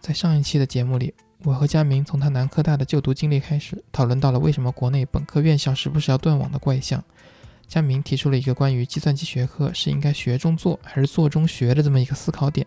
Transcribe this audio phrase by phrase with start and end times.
[0.00, 1.12] 在上一期的节目里，
[1.44, 7.02] 我和佳明从他南科大的就读经历开始，讨论到了为什么国内本科院校时不时要断网的怪象。
[7.66, 12.66] 佳明提出了一个关于计算机学科是应该学中做还是做中学的这么一个思考点。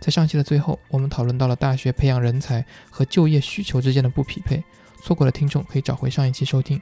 [0.00, 4.62] 在上期的最后，我们讨论到了大学培养人才和就业需求之间的不匹配，
[5.02, 6.80] 错过的听众可以找回上一期收听。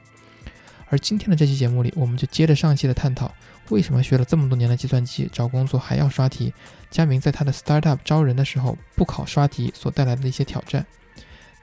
[0.91, 3.33] 而今天的这期节目里，我们就接着上期的探讨，
[3.69, 6.53] 为什么学了这么多年的计算机，找工作还要刷题？
[6.89, 10.85] 佳明在他的 startup 招人的时候不考刷题所带来的一些挑战。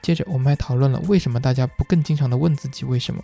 [0.01, 3.23] 接着，我们还讨论了为什么大家不更经常的问自己为什么，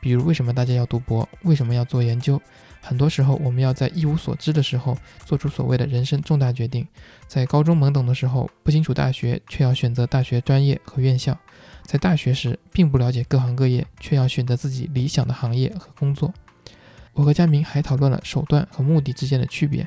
[0.00, 2.40] 比如为什么大家要读博，为什么要做研究？
[2.80, 6.88] 很多时候，我们要在一无所知的时候做出所谓的人生重大决定，
[7.26, 11.38] 在高中懵懂的时候不清楚大学，却要选择大学专业和院校。
[11.84, 16.32] 在大学时，并不了解各行各业，却要选择自己理想的行业和工作。
[17.12, 19.86] 我和佳明还讨论了手段和目的之间的区别，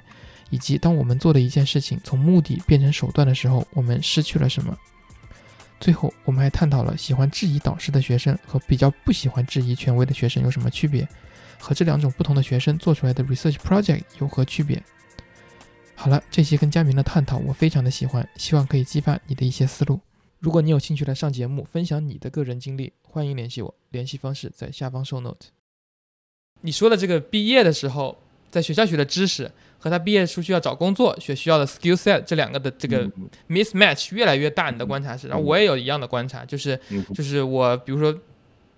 [0.49, 4.77] 以及当我们做的一件事情从目的变成手段的时候，我们失去了什么。
[5.79, 11.07] 最后，我们还探讨了喜欢质疑导师的学生和比较不喜欢质疑权威的学生有什么区别，
[11.59, 14.81] 和这两种不同的学生做出来的 research project 有何区别。
[15.95, 19.99] 好了，这些跟佳明的探讨我非常的喜欢，希望可以激发你的一些思路。
[20.39, 25.47] 如果你有兴趣来上节目，分享你的个人经历，欢迎联系我，联系方式在下方 show note。
[26.61, 28.15] 你说的这个毕业的时候，
[28.51, 33.09] 在学校学的知识和他毕业出去要找工作学需要的 skill set 这两个的这个
[33.49, 35.27] mismatch 越来越大，你的观察是？
[35.27, 36.79] 然后我也有一样的观察，就是
[37.15, 38.15] 就是我比如说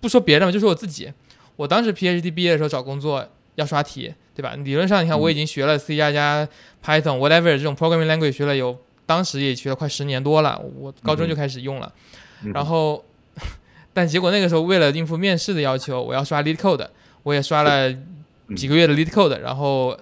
[0.00, 1.12] 不说别人嘛，就说我自己，
[1.56, 4.56] 我当时 PhD 毕业的时候找工作要刷题，对吧？
[4.56, 6.48] 理论上你看我已经学了 C 加加、
[6.82, 8.78] Python、whatever 这种 programming language 学了有。
[9.10, 11.92] 当时也学了快十年多了，我高中就开始用了，
[12.54, 13.04] 然后，
[13.92, 16.86] 但结果那个时候为了应付面试的要求，我要刷 Lead Code，
[17.24, 17.92] 我也刷了
[18.54, 19.98] 几个月的 Lead Code，然后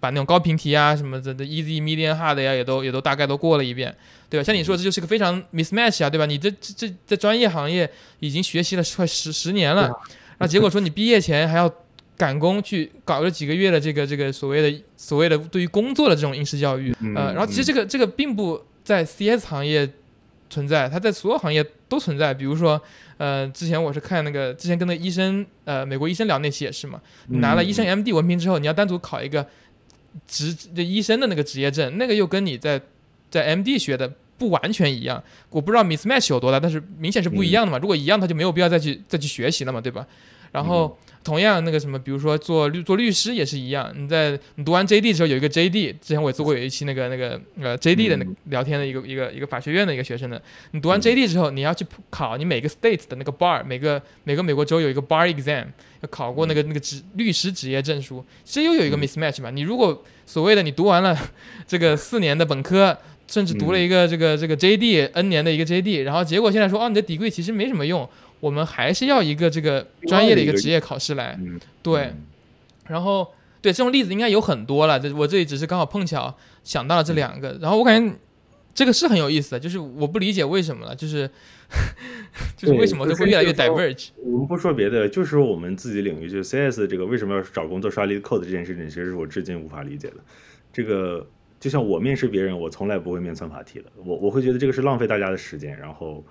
[0.00, 3.94] 把那种高频题啊什么的的 Easy、Medium、Hard 呀也都也都大概都过了一遍，
[4.30, 4.42] 对吧？
[4.42, 6.24] 像你说这就是个非常 mismatch 啊，对吧？
[6.24, 7.90] 你这这这在专业行业
[8.20, 9.92] 已经学习了快十十年了，
[10.38, 11.70] 那结果说你毕业前还要。
[12.16, 19.88] 赶工去搞了几个月的这个这个所谓的所谓的对于工作的这种应试教育，呃，然后其实这个这个并不在 CS 行业
[20.48, 22.32] 存在，它在所有行业都存在。
[22.32, 22.80] 比如说，
[23.18, 29.46] 呃，之前我是看那个之前跟那医生，呃，美国医生聊那期也是嘛，你拿了医生 MD 文凭之后，你要单独考一个
[30.26, 32.80] 职的医生的那个职业证，那个又跟你在
[33.30, 35.22] 在 MD 学的不完全一样。
[35.50, 37.78] 我不知道 mismatch 有多大，但是明显是不一样的嘛。
[37.78, 40.06] 如果一样，他就没有必要再去再去学习了嘛，对吧？
[40.56, 40.96] 然后。
[41.26, 43.92] 同样，那个什么，比如说做律做律师也是一样。
[43.96, 50.40] 你在你读完 JD 的时候有一个 JD，之前我也做过有一期那个那个呃 JD 的那个聊天的一个一个一个法学院的一个学生的。
[50.70, 55.64] 你读完 JD 之后，你要去考你每个 state 的那个 bar，每个每个美国州有一个 bar exam，
[56.00, 58.24] 要考过那个那个职律师职业证书。
[58.44, 59.50] 其实又有一个 mismatch 嘛。
[59.50, 61.18] 你如果所谓的你读完了
[61.66, 62.96] 这个四年的本科，
[63.26, 68.08] 甚至读了一个这个这个 JD N 年的一个 JD，然后结果现在说哦你的底柜其实没什么用。
[68.40, 71.38] 我们还是要一个这个专业的一个职业考试来，
[71.82, 72.12] 对，
[72.86, 73.32] 然后
[73.62, 78.14] 对这种例子应该有很多了，这我这里只是刚好碰巧想到了这两个，然后我感觉
[78.74, 81.28] 这个是很有意思的，就是我不理解为什么了，就是
[82.56, 84.08] 就是为什么就会越来越 diverge。
[84.22, 90.16] 我们不说别的，就是我们自己领域，就是 CS 这个为什么要找工作刷 lead code 这件事情，其实是我至今无法理解的。
[90.72, 91.26] 这个
[91.58, 96.22] 就像我面试别人，我从来不会面算法题的，我我会觉得这个是浪费大家的时间，然后。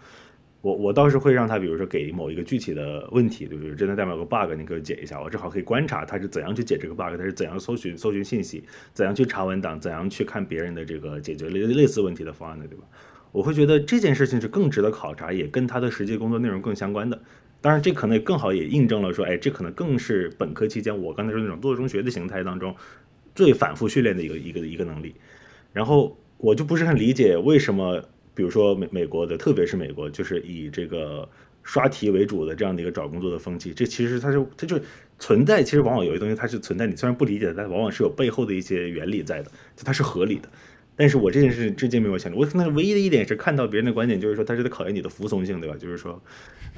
[0.66, 3.76] 我我倒是会让他，比如说给某一个具体的问题，对不对？
[3.76, 12.84] 真的代表个 bug，你给我解一下，我正好可以观察他是怎样去解这个 bug，他是怎样搜寻搜寻信息，怎样去查文档，怎样去看别人的这个解决类类似问题的方案的，对吧？
[13.32, 17.22] 我会觉得这件事情是更值得考察，也跟他的实际工作内容更相关的。
[17.62, 22.76] 当然，这可能也更好也印证了说，哎，这可能更是本科期间我刚才说那种做中学的形态当中
[23.36, 25.14] 最反复训练的一个一个一个能力。
[25.74, 28.04] 然后我就不是很理解为什么。
[28.36, 31.28] 比如说美美国的，特别是美国，就是以这个
[31.64, 34.80] 刷题为主的这样的一个找工作的风气，这其实它是它就
[35.18, 39.50] 存在，其实往往有些东西它是存在，你虽然不理解，但往往是有背后的一些原理在的，
[39.84, 40.50] 它是合理的。
[40.98, 45.76] 但是我这件事至今没有想到，我可能唯一的一点是看到别人的观点，就是说他是在考验你的服从性，对吧？
[45.78, 46.22] 就是说，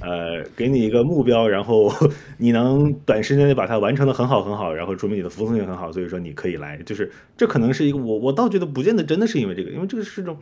[0.01, 1.93] 呃，给你一个目标，然后
[2.39, 10.35] 你能短时间内把它完成的很好很好，然后说明你的服从性很好，所以说你可以来，就是这可能是一个我我倒觉得不见得真的是因为这个，因为这个是种。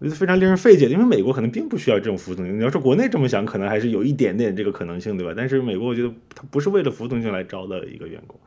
[0.00, 2.56] 我觉得非常令人费解，因为美国可能并不需要这种服从性。
[2.56, 5.34] 你要说国内这么想，可能还是有一点点这个可能性，对吧？
[5.36, 8.38] 但是美国，我觉得他不是为了服从性来招的一个员工，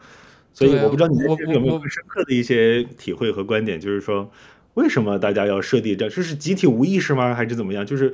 [0.53, 1.19] 所以我不知道你
[1.51, 4.31] 有没有更深刻的一些体会和观点，就是说
[4.75, 6.07] 为什么大家要设定这？
[6.07, 7.35] 这是集体无意识吗？
[7.35, 7.85] 还是怎么样？
[7.85, 8.13] 就是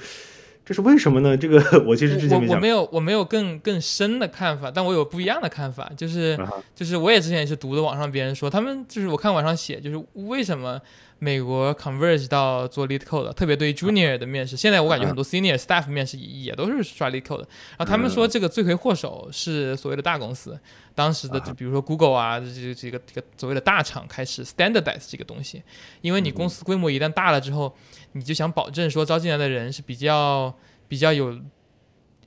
[0.66, 1.38] 这是为什么呢？
[1.38, 6.36] 这个 我其实之前我我没有我没有更更深的看法，但我有不一样的看法，就是
[6.74, 10.82] 就是我也之前也是读的网上别人说，他们就是我看网上写，就是为什么。
[11.20, 17.40] 美国 converge 到做 lead code，特别对于 junior 的面试，现在我感觉很多 senior staff 面试也都是刷 lead code。
[17.40, 20.60] 然后他们说这个罪魁祸首是所谓的大公司，
[20.94, 25.64] 当时的就比如说 Google 啊，这这个这个所谓的大厂开始 standardize 这个东西，
[26.02, 27.76] 因为你公司规模一旦大了之后，
[28.12, 30.54] 你就想保证说招进来的人是比较
[30.88, 31.40] 比较有，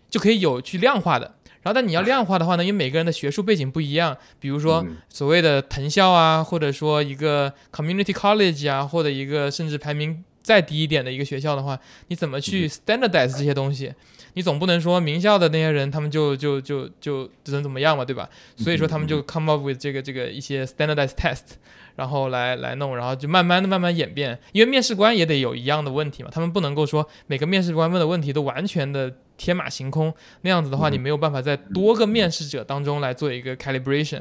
[0.09, 1.37] 就可以有去量化的。
[1.63, 11.79] 然后，但你要量化的话呢，因为每个人的学术背景不一样，比如说所谓的藤校啊，或者说一个 community college 啊，或者一个甚至排名再低一点的一个学校的话，
[12.09, 13.93] 你怎么去 standardize 这些东西？
[14.35, 18.31] 你总不能说名校的那些人他们就就就就只能怎么样嘛，对吧？
[18.57, 21.57] 所以说他们就 come up with 这个这个一些 standardized test，
[21.97, 24.39] 然后来来弄，然后就慢慢的慢慢演变。
[24.53, 29.15] 因为面试官也得有一样的问题嘛，他们不能够说每个面试官问的问题都完全的。
[29.41, 34.21] 天马行空那样子的话，你没有办法在多个面试者当中来做一个 calibration，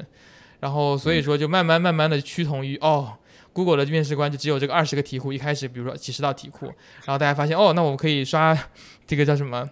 [0.61, 3.11] 然后所以说就慢慢慢慢的趋同于哦
[3.51, 6.67] ，Google 的面试官就只有这个二十个题库，一开始比如说几十道题库，
[7.03, 8.57] 然后大家发现哦，那我们可以刷
[9.05, 9.69] 这个叫什么，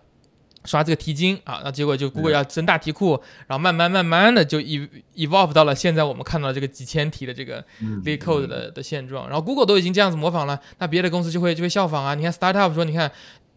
[0.66, 3.18] 刷这个题精啊，那结果就 Google 要增大题库，
[3.48, 7.64] 然后慢慢慢慢的就 evolve 到了现在我们看到这个几千题的这个
[8.04, 13.10] lead code 的的现状，然后 Google 都已经这样子模仿了，那别的公司就会就会效仿啊，你看 startup 说你看。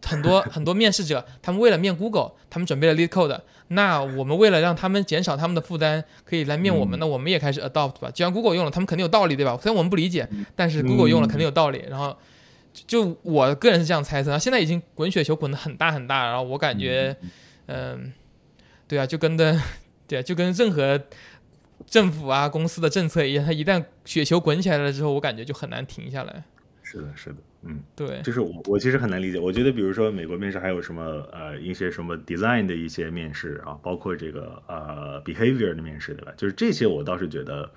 [0.05, 3.39] 很多 很多面试者，他们为了面 Google，他们准备了 Lead Code。
[3.69, 8.11] 那我们为了让他们减少他们的负担，可以来面我们，那我们也开始 adopt 吧。
[8.11, 9.57] 既然 Google 用了，他们肯定有道理，对吧？
[9.61, 11.85] 虽然我们不理解，但是 Google 用了肯定有道理。
[11.89, 12.17] 然后，
[12.73, 14.29] 就我个人是这样猜测。
[14.29, 17.15] 然后现在已经滚雪球滚得很大很大，然后我感觉，
[17.67, 18.11] 嗯，
[18.89, 19.57] 对啊，就跟的，
[20.05, 20.99] 对啊，就跟任何
[21.87, 26.43] 政府啊公司的政策一样，它一旦雪球滚起来了之后，我感觉就很难停下来。
[26.83, 27.37] 是的，是的。
[27.63, 29.39] 嗯，对，就是我，我其实很难理解。
[29.39, 36.33] 我觉得，比如说美国面试还有什么呃一些什么 design 的一些面试啊，包括这个呃 behavior 的面试，对吧？
[36.35, 37.69] 就是这些，我倒是觉得。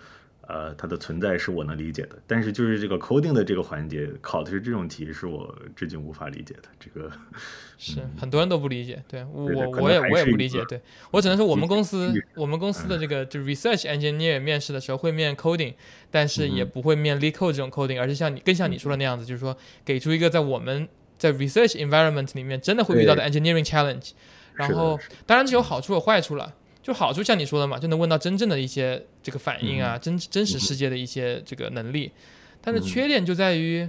[0.47, 6.63] 呃，它的存在是我能理解的，但是就是这个 coding 的这个环节考的是这种题，是我至今无法理解的。
[6.79, 7.11] 这个
[7.79, 9.45] 是很多人都不理解，对我
[9.81, 10.65] 我也我也不理解。
[10.69, 10.81] 对
[11.11, 15.75] 我只能说，我们公司我们公司的这个就 research engineer 面试的时候会面 coding，
[16.11, 20.89] 但是也不会面 lead code 这种 coding，而是像你更像你说的那样子，就是说给出一个在我们
[21.19, 24.11] 在 research environment 里面真的会遇到的 engineering challenge。
[24.55, 26.55] 然后当然这有好处有坏处了。
[26.85, 32.13] 就好处像你说的嘛，就能问到真正的一些这个反应啊，真真实世界的一些这个能力。
[32.61, 33.89] 但是缺点就在于，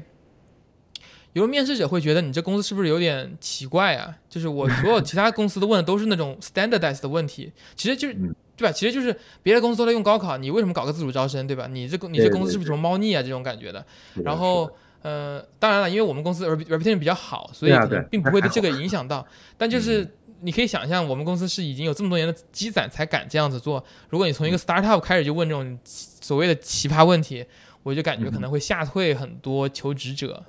[1.33, 4.15] 有的面试者会觉得你这公司是不是有点奇怪啊？
[4.29, 8.13] 就是我所有其他公司都问的都是那种 standardized 的问题， 其实就是
[8.55, 8.71] 对吧？
[8.71, 9.13] 其实就是
[9.43, 11.67] 别的公司都在用高考，你为什么搞个自主招生，对吧？
[11.69, 13.85] 你这你这公司是不是什么猫腻啊这种感觉的？
[14.23, 14.71] 然后
[15.01, 19.27] 呃，当然了，因为我们公司 reputation 比较好，所以可能并不会对这个 影响到，
[19.57, 20.07] 但就是。
[20.45, 23.83] 你可以想象，我们公司是已经有这么多年的积攒才敢这样子做。
[24.09, 27.43] 如果你从一个 startup 开始就问这种所谓的奇葩问题，
[27.81, 30.45] 我就感觉可能会吓退很多求职者。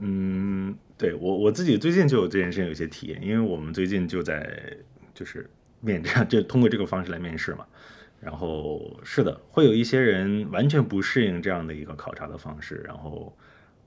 [0.00, 4.76] 嗯，对我我自己最近就有这件事情有些体验，因为我们最近就在
[5.14, 5.48] 就是
[5.80, 7.64] 面这样 就通过这个方式来面试嘛。
[8.20, 13.32] 然后是的，会有一些人完全不适应这样的一个考察的方式，然后。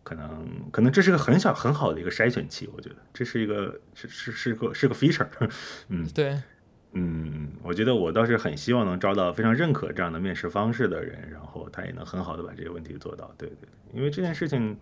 [0.04, 5.28] 可能可能这是个很小很好的一个筛选器，我觉得这是一个是是是个是个 feature，
[5.90, 6.42] 嗯，对，
[6.94, 14.76] 嗯，我觉得我倒是很希望能招到非常认可这样的面试方式的人，然后他也能很好的把这个问题做到，对对，因为这件事情，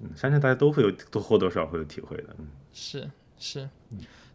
[0.00, 3.68] 嗯，相信大家都会有多或多少会有体会的，嗯，是是，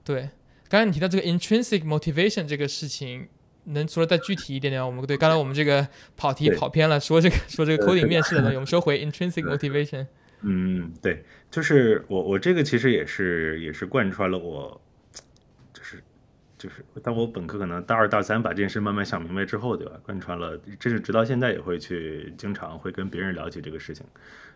[0.04, 0.30] 对，
[0.70, 3.28] 刚才你提到这个 intrinsic motivation 这个事情。
[3.66, 4.86] 能说的再具体一点点？
[4.86, 10.06] 我们对刚才我们这个跑题跑偏了，说这个说这个 coding 面试的东西，我们说回 intrinsic motivation。
[10.42, 14.80] 嗯，对，就是我我这个其实也是也是贯穿了我，
[15.74, 16.04] 就是
[16.58, 19.94] 就是当我本科可能大二大三把这件事慢慢想明白之后，对吧？
[20.04, 24.06] 贯穿了，这是直到现在也会去经常会跟别人聊起这个事情，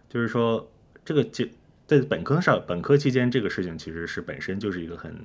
[0.08, 0.72] 就是说
[1.04, 1.44] 这个就
[1.88, 5.16] 在本科上本科期间这个事情其实是本身就是一个很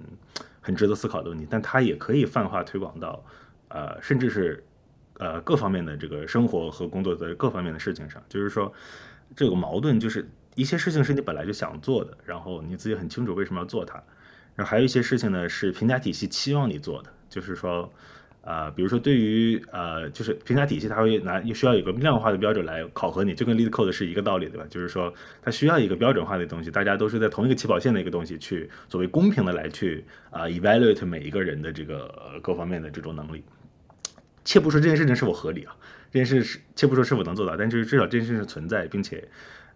[0.63, 3.23] 很值得思考的问题，但它也可以泛化推广到。
[3.69, 4.65] 呃，甚至是，
[5.19, 8.73] 呃，各方面的这个生活和工作的各方面的事情上，就是说，
[9.35, 13.95] 这个矛盾就是一些事情是你本来就想做的，然后你自己很清楚为什么要做它，
[14.55, 17.93] 然后还有一些事情呢是评价体系期望你做的，就是说。
[18.45, 24.67] 啊，比如说对于呃，就是评价体系，它会拿需要有个量化的标准来考核你，就跟 Lead Code 是一个道理，对吧？
[24.69, 25.11] 就是说
[25.41, 33.43] 它需要一个标准化的东西，大家都是在同一个起跑线的一个东西去作为公平的来去啊 evaluate 每一个人的这个各方面的这种能力。
[34.45, 35.75] 切不说这件事情是否合理啊，
[36.11, 39.27] 这件事是切不说是否能做到，但就是至少这件事情存在，并且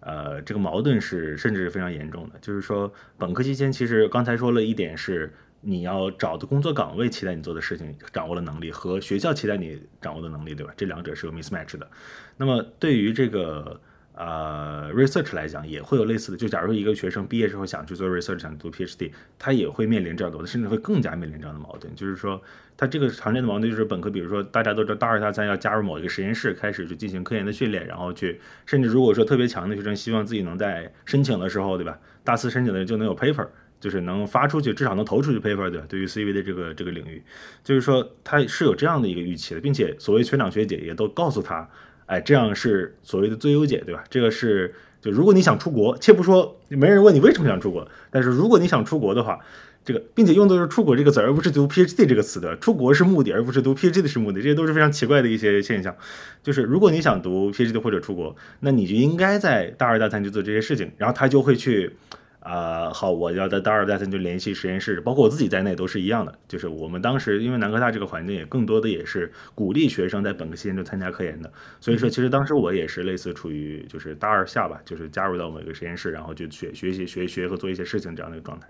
[0.00, 2.38] 呃，这个矛盾是甚至是非常严重的。
[2.40, 5.32] 就是说本科期间，其实刚才说了一点是。
[5.60, 10.72] 你要找的工作岗位期待你做的事情掌握的能力和学校期待你掌握的能力，对吧？
[10.76, 11.88] 这两者是有 mismatch 的。
[12.36, 13.80] 那么对于这个
[14.14, 16.38] 呃，research 来讲也会有类似的。
[16.38, 21.94] 就假如一个学生毕业之后想去做 research，想读 PhD，他也会面临这样的，甚至会更加面临这样的矛盾。
[21.94, 22.40] 就是说，
[22.76, 31.96] 他这个常见的矛盾就是本科，比如说大家都知道大二大三要加入某一个实验室，开始去进行科研的训练，然后去，甚至如果说特别强的学生希望自己能在申请的时候，对吧？
[32.24, 33.46] 大四申请的人就能有 paper，
[33.80, 35.86] 就是能发出去，至少能投出去 paper，对吧？
[35.88, 37.22] 对于 CV 的这个这个领域，
[37.62, 41.68] 就是说他是有这样的一个预期的，并且所谓学长学姐也都告诉他。
[42.06, 44.02] 哎，这样是所谓的最优解，对吧？
[44.08, 49.38] 这个是就如果你想出国，且不说没人问你为什么想出国，但是如果你想出国的话，
[49.84, 55.94] 这个并且用的是“出国”这个词，而不是读 PhD 这个词的，出国是目的，而不是读 PhD 的是目的，这些都是非常奇怪的一些现象。
[56.42, 61.92] 就是如果你想读 PhD 或者出国，那你就应该在大二大三去做这些事情，然后他就会去。
[62.40, 66.32] 啊，好，我要在大二、大三就联系实验室，包括我自己在内都是一样的。
[66.46, 78.68] 就是我们当时因为南科大这个环境也更多的也是鼓励学生在本科期间就参加科研的，所以说其实当时我也是类似处于就是大二下吧，就是加入到某个实验室，然后就学学习、学学和做一些事情这样的一个状态。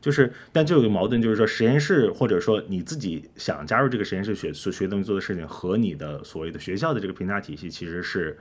[0.00, 8.36] 就是，但就有个矛盾，就是说实验室或者说你自己想加入这个实验室学所学东西做的事情和你的所谓的学校的这个评价体系其实是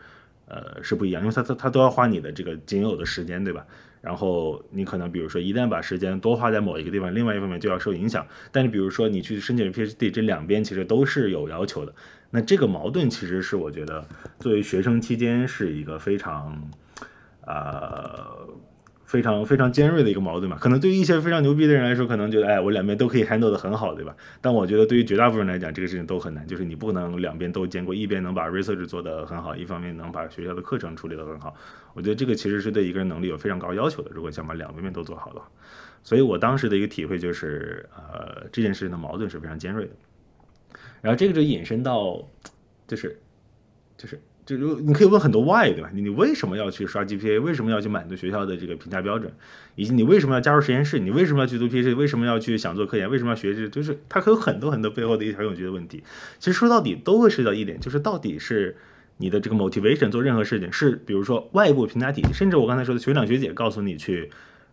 [0.48, 3.64] 呃是不一样，因为他他他都要花你的这个仅有的时间，对吧？
[4.02, 8.26] 然后你可能比如说，一旦把时间多花在某一个地方，另外一方面就要受影响。
[8.52, 11.94] 但是比如说你去申请 PhD，这两边其实都是有要求的。
[12.32, 14.06] 那这个矛盾其实是我觉得
[14.40, 16.70] 作为学生期间是一个非常，
[17.46, 18.48] 呃。
[19.12, 24.16] 非常非常尖锐的一个矛盾嘛，可能对于一些非常牛逼的人来说，可能觉得哎，我两边都可以 handle 的很好，对吧？
[24.40, 31.54] 但我觉得对于绝大部分人来讲，这个事情都很难，就是你不能两边都兼顾，一边能把 research 做得很好，一方面能把学校的课程处理得很好。
[31.94, 34.10] 我觉得这个其实是对一个人能力有非常高要求的。
[34.14, 35.52] 如果想把两方面都做好的话，
[36.04, 39.92] 所以我当时的一个体会就是，呃，这件事情的矛盾是非常尖锐的。
[41.02, 42.26] 然后这个就引申到，
[42.88, 43.20] 就是，
[43.98, 44.18] 就是。
[44.46, 45.90] 就如你可以问很多 why 对吧？
[45.94, 47.40] 你为什么要去刷 GPA？
[47.42, 49.32] 为什么要去满足学校的这个评价标准？
[49.76, 51.00] 以及你为什么要加入实验室？
[51.00, 51.96] 你为什么要去读 PhD？
[51.96, 53.10] 为什么要去想做科研？
[53.10, 53.68] 为什么要学这？
[53.68, 56.04] 就是它可有很多很多背后的一条永久的问题。
[56.40, 58.76] 其实说到底都会涉及到一点，就是到底是
[59.18, 64.30] 你的这个 motivation 做任何事情是，比如说外部评价体系，甚至我刚才说的学长学姐告诉你去。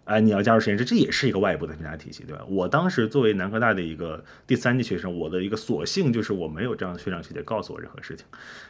[0.09, 2.43] 哎，你要加入实验室，这也是一个外部的评价体系，对吧？
[2.49, 8.25] 我当时作为南科大的一个第三届学生，我的一个所幸就是我没有这样的学长学姐告诉我任何事情，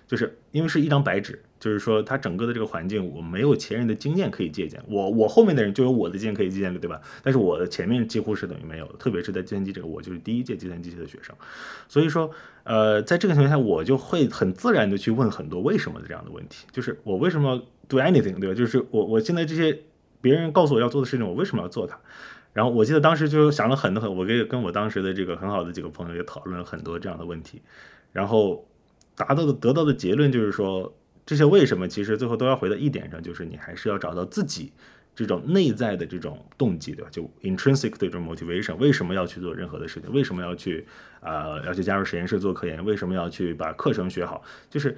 [0.09, 7.01] 就是因为是一张白纸，就是说他整个的这个环境我没有前人的经验可以借鉴，我我后面的人就有我的经验可以借鉴的，对吧？
[7.23, 11.33] 但是我的前面几乎是等于没有，特别是在计算机这个，我就是第一届计算机系的学生，
[11.89, 12.29] 所以说，
[12.65, 18.55] 呃，在这个情况下，我就会很自然的去问很多为什么的这样的问题，就是我为什么 do anything，对吧？
[18.57, 19.79] 就是我我现在这些。
[20.21, 21.99] 别人告诉我要做的事情，我为什么要做它？
[22.55, 27.63] 然后我记得当时就想了很多很，我跟跟我当时的这个很好的几个朋友也讨论了很多这样的问题，
[28.13, 28.67] 然后
[29.15, 30.93] 达到的得到的结论就是说，
[31.25, 34.73] 这些为什么其实最后都要回到一点上，就是你还是要找到自己
[35.15, 37.11] 这种内在的这种动机，对吧？
[37.13, 40.11] 就 intrinsic 的这种 motivation，为什么要去做任何的事情？
[40.13, 40.85] 为什么要去
[41.21, 42.85] 啊要去加入实验室做科研？
[42.85, 44.43] 为什么要去把课程学好？
[44.69, 44.97] 就是。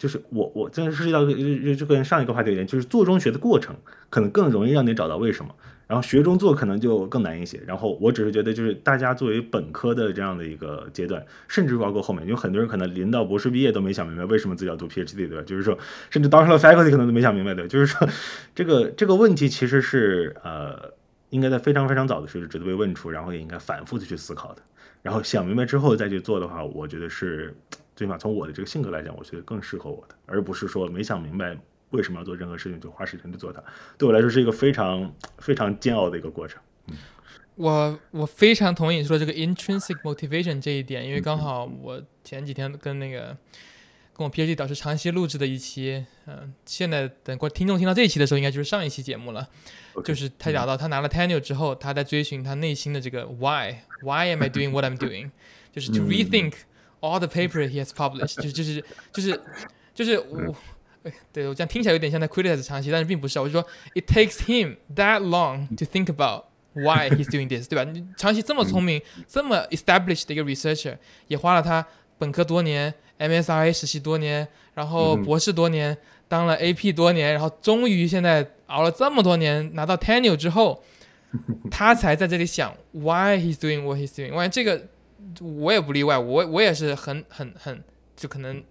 [0.00, 3.76] 就是我，我真的涉及到就就跟上一个话题一样，就是做中学的过程
[4.08, 5.54] 可能更容易让你找到为什么，
[5.86, 7.60] 然后学中做可能就更难一些。
[7.66, 15.42] 然后我只是觉得，就是大家作为本科的这样的一个阶段，甚至包括后面，有很多人可能临到博士毕业都没想明白为什么自己要读 PhD，对吧？
[15.42, 15.78] 就是说，
[16.08, 18.08] 甚至当上了 faculty 可能都没想明白，对，就是说，
[18.54, 20.94] 这个这个问题其实是呃，
[21.28, 24.62] 应该在非常非常早的时候值得被问出，然后也应该反复的去思考的。
[25.02, 27.54] 然后想明白之后再去做的话，我觉得是。
[28.00, 31.54] 最起码从我的这个性格来讲，我觉得更适合我的，而不是说没想明白
[31.90, 33.62] 为什么要做任何事情就花时间去做它。
[33.98, 36.58] 对我来说是一个非常非常煎熬的一个过程。
[36.86, 36.96] 嗯，
[37.56, 43.36] 我我非常同意你说这个 intrinsic motivation 这一点，因为刚好我前几天跟那个
[44.16, 49.46] 跟我 PhD 导师长期录制的一期，嗯，现在等过听众听到这一期的时候，应该就是上一期节目了。
[50.02, 55.30] 就是他聊到他拿了 tenure 之后，他在追寻他内心的这个 why，why am I doing what I'm doing？
[55.70, 56.54] 就是 to rethink。
[57.02, 59.40] All the paper he has published，就就是就是
[59.94, 60.54] 就是我，
[61.32, 63.40] 对我这样听起来有点像在 criticize 长期，但是并不是。
[63.40, 67.90] 我就说，it takes him that long to think about why he's doing this，对吧？
[68.18, 71.86] 长期这么聪明，这么 established 的一个 researcher，也花了他
[72.18, 75.96] 本科多年，MSRA 实习多年，然后博士多年，
[76.28, 80.84] 当了 AP 多年，然后终于现在熬了这么多年拿到 tenure 之后，
[81.70, 84.34] 他才在这里想 why he's doing what he's doing。
[84.34, 84.86] 我这个。
[85.40, 87.82] 我也不例外，我我也是很很很，
[88.16, 88.62] 就可能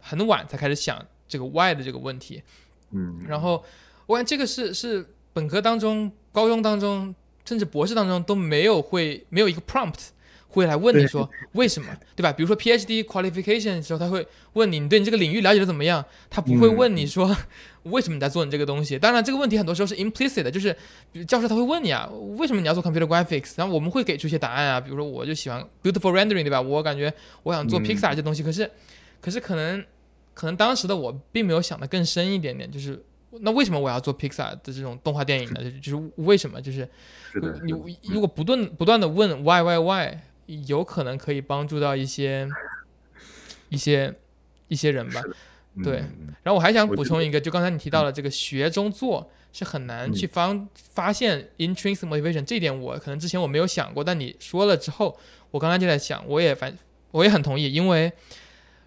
[0.00, 2.42] 很晚才开始想这个 why 的这个问题，
[2.90, 3.64] 嗯，然后
[4.06, 10.08] 我看这个是是本科当中、高中当中，甚至博士当中都没有会没有一个 prompt
[10.48, 12.30] 会来问你说为什么，对吧？
[12.32, 16.04] 比如说 PhD qualification 的时候，他会问你，你对你这个领域了解的怎么样？
[16.28, 17.34] 他不会问你说
[17.84, 18.98] 为什么你在做你这个东西。
[18.98, 20.76] 当然，这个问题很多时候是 implicit 的，就是
[21.26, 23.54] 教授他会问你啊，为什么你要做 computer graphics？
[23.56, 26.60] 然后我们会给出一些答案啊，比如说我就喜欢 beautiful rendering，对吧？
[26.60, 27.12] 我感觉
[27.42, 28.70] 我想做 Pixar 这东西，可是
[29.20, 29.84] 可是可能
[30.34, 33.02] 可能当时的我并没有想的更深一点点，就是
[33.40, 35.60] 那为什么我要做 Pixar 的这种动画电影呢？
[35.80, 36.60] 就是为什么？
[36.60, 36.88] 就是
[37.64, 37.72] 你
[38.12, 40.18] 如果不断不断的问 why why why？
[40.66, 42.46] 有可能可以帮助到一些
[43.70, 44.12] 一些
[44.68, 45.22] 一些人吧，
[45.82, 46.04] 对。
[46.42, 55.16] 然后我还想补充一个，就刚才你提到了这个学中做是很难去发发现 intrinsic motivation，这点我可能之前我没有想过，但你说了之后，
[55.50, 56.76] 我刚才就在想，我也反
[57.12, 58.12] 我也很同意，因为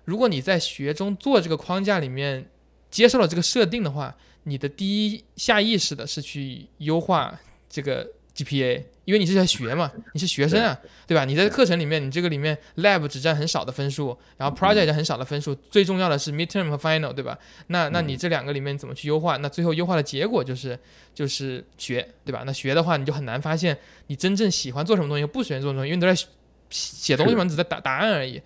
[0.04, 2.50] 如果你在学中做这个框架里面
[2.92, 7.40] 接受了这个设定的话，你的第一下意识的是去优化
[7.70, 8.84] 这个 GPA。
[9.06, 10.76] 因为你是在学嘛，你是学生啊，
[11.06, 11.26] 对吧？
[11.26, 17.38] 你在课程里面，你这个里面 lab 只占很少的分数，然后 project 很少的分数，最重要的是 midterm 和 final，对吧？
[17.68, 19.38] 那那你这两个里面怎么去优化？
[19.38, 20.78] 那最后优化的结果就是
[21.14, 22.42] 就是学，对吧？
[22.48, 23.78] 那学的话，你就很难发现
[24.08, 26.28] 你真正喜欢做什么东西，不喜欢做什么东西，因为都在
[26.72, 28.42] 写东西嘛，只在答答案而已。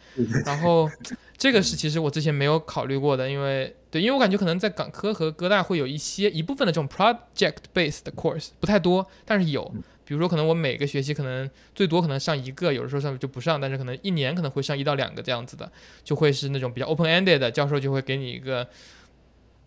[0.45, 0.91] 然后
[1.37, 9.73] 这个是其实我之前没有考虑过的，因为对，因为我感觉可能在港科和哥大会有一些一部分的这种 project based course，不太多，但是有。
[10.05, 15.71] 比如说，可能我每个学期可能最多可能上一个，有的时候上就不上，但是可能一年可能会上一到两个这样子的，
[16.03, 18.67] 就会是那种比较 open ended 的，教授就会给你一个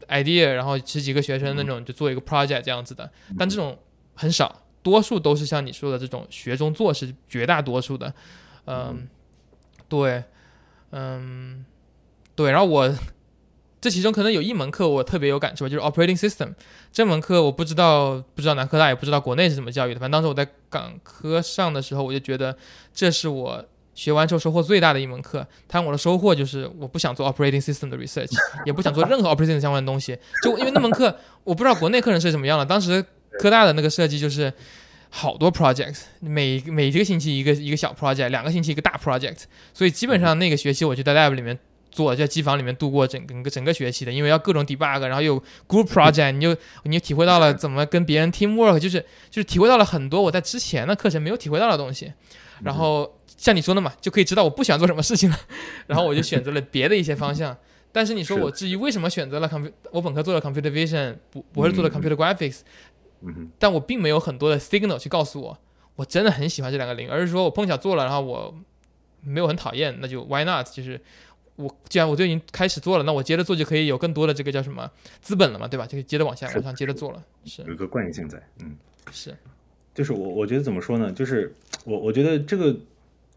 [0.08, 3.08] idea，然后十几个学生那种就做一个 project 这样子的。
[3.38, 3.78] 但这种
[4.14, 8.12] 很少，多数都是像你说的这种学中做是绝大多数的。
[8.66, 9.06] 嗯，
[9.88, 10.24] 对，
[10.90, 11.64] 嗯，
[12.34, 12.92] 对，然后我。
[13.82, 16.54] 这其中可能有一门课我特别有感触，就是 operating system
[16.92, 19.98] 这门课，我不知道不知道南科大也不知道国内是怎么教育的。
[19.98, 22.56] 反正当时我在港科上的时候，我就觉得
[22.94, 25.44] 这是我学完之后收获最大的一门课。
[25.66, 28.30] 但我的收获就是我不想做 operating system 的 research，
[28.64, 30.16] 也不想做任何 operating 相关的东西。
[30.44, 32.64] 就因为那门课，我不知道国内课程是怎么样了。
[32.64, 33.04] 当时
[33.40, 34.52] 科大的那个设计就是
[35.10, 39.38] 好多 project，每每一个星期一个一个小 project，两个星期一个大 project，
[39.74, 41.58] 所以基本上那个学期我就在 lab 里面。
[41.92, 48.98] 做在机房里面度过整个整个学期的，因为要各种 debug，然后有 group project，你就你就体会到了怎么跟别人 teamwork，就是
[49.30, 52.10] 就是体会到了很多我在之前的课程没有体会到的东西。
[52.64, 55.38] 然后像你说的嘛，就可以知道我不喜欢做什么事情了，
[55.86, 57.54] 然后我就选择了别的一些方向。
[57.92, 62.60] 但是你说我至于为什么选择了 computer，我本科做了 computer vision，不不是做了 computer graphics，
[63.58, 65.58] 但我并没有很多的 signal 去告诉我
[65.96, 68.54] 我真的很喜欢这两个零，而是说我碰巧做了，然后我
[69.20, 70.66] 没有很讨厌，那就 why not？
[70.72, 70.98] 就是。
[71.62, 75.86] 我既然我就已经开始做了，那我接着做就可以有更多的这个叫什么资本了嘛，对吧？
[75.86, 77.24] 就可以接着往下往上接着做了。
[77.44, 78.76] 是有一个惯性在，嗯，
[79.10, 79.34] 是，
[79.94, 81.12] 就是我我觉得怎么说呢？
[81.12, 82.76] 就是我我觉得这个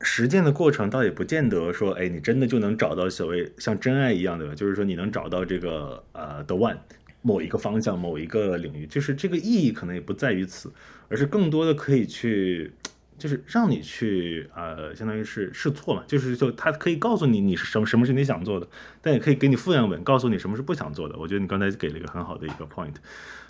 [0.02, 4.56] 实践的过程倒也不见得说，哎，你真的就能找到所谓像真爱一样，对吧？
[4.56, 6.78] 就是说你能找到这个呃 the one
[7.22, 10.72] 某一个方向某一个领域，就是这个意义可能也不在于此，
[11.08, 12.72] 而是更多的可以去。
[13.18, 18.68] 就是让你去呃，相当于是试错嘛，就是就他可以告诉你你是什么什么是你想做的，
[19.02, 21.18] 但也可以给你复原文，告诉你什么是不想做的。
[21.18, 22.96] 我觉得你刚才给了一个很好的一个 point，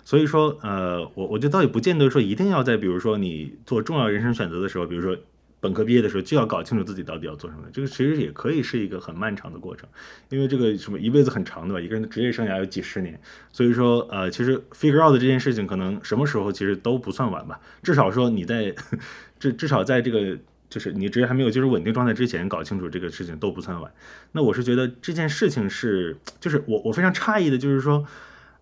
[0.04, 5.16] 所以说呃，我我觉得倒也不见得说一定要在比如说你做重要人生选择的时候，比如说。
[5.58, 9.88] 本科毕业的时候就要搞清楚自己到底要做什么，这个其实也可以是一个很漫长的过程，
[10.28, 11.80] 因为这个什么一辈子很长，对吧？
[11.80, 13.18] 一个人的职业生涯有几十年，
[13.50, 18.72] 所以说呃，其实 figure out 这件事情可能什么时候其实都不算晚吧，至少说你在
[19.38, 23.92] 至至少在这个就是你职业还没有进入稳定状态之前，搞清楚这个事情都不算晚。
[24.32, 28.04] 那我是觉得这件事情是，就是我我非常诧异的就是说，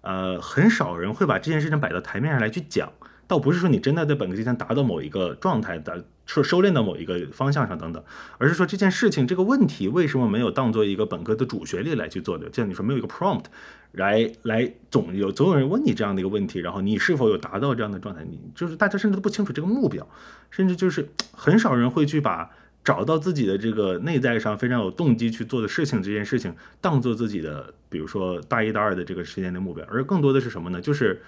[0.03, 2.93] 呃，很少人会把这件事情摆到台面上来去讲。
[3.27, 8.03] 倒不是说你真的在本科阶段达到某一个状态的，说收敛到某一个方向上等等，
[8.39, 12.49] 而是说这件事情这个问题为什么没有当做一个本科的主学历来去做的？
[12.49, 13.45] 就像你说没有一个 prompt
[13.93, 18.25] 来来总有总有人问你这样的一个问题，然后你是否有达到这样的状态？
[18.25, 20.07] 你就是大家甚至都不清楚这个目标，
[20.51, 22.51] 甚至就是很少人会去把
[22.83, 30.81] 找到自己的这个内在上非常有动机去做的事情这件事情当做自己的，比如说大一大二的这个时间的目标，而更多的是什么呢？
[30.81, 31.21] 就是。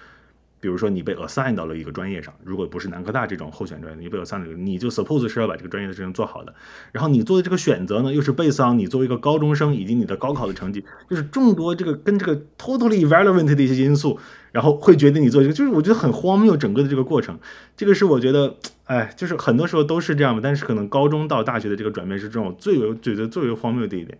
[0.59, 6.53] 比如说你被 assign 到了一个专业上，如果不是南科大这种候选专业，你被 assign 了，你就 suppose 是要把这个专业的事情做好的。
[6.91, 14.19] 然后你做的这个选择呢，又是 based on 你作为一个高中生以及你的高考的成绩，就是众多这个跟这个 totally irrelevant 的一些因素，
[14.51, 17.37] 然后会决定你做这个，就是我觉得很荒谬，整个的这个过程，
[17.75, 20.41] 这个是我觉得，哎，就是很多时候都是这样嘛。
[20.43, 24.17] 但是可能高中到大学的这个转变是这种最为觉得最为荒谬的一点，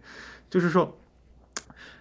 [0.50, 0.98] 就是说。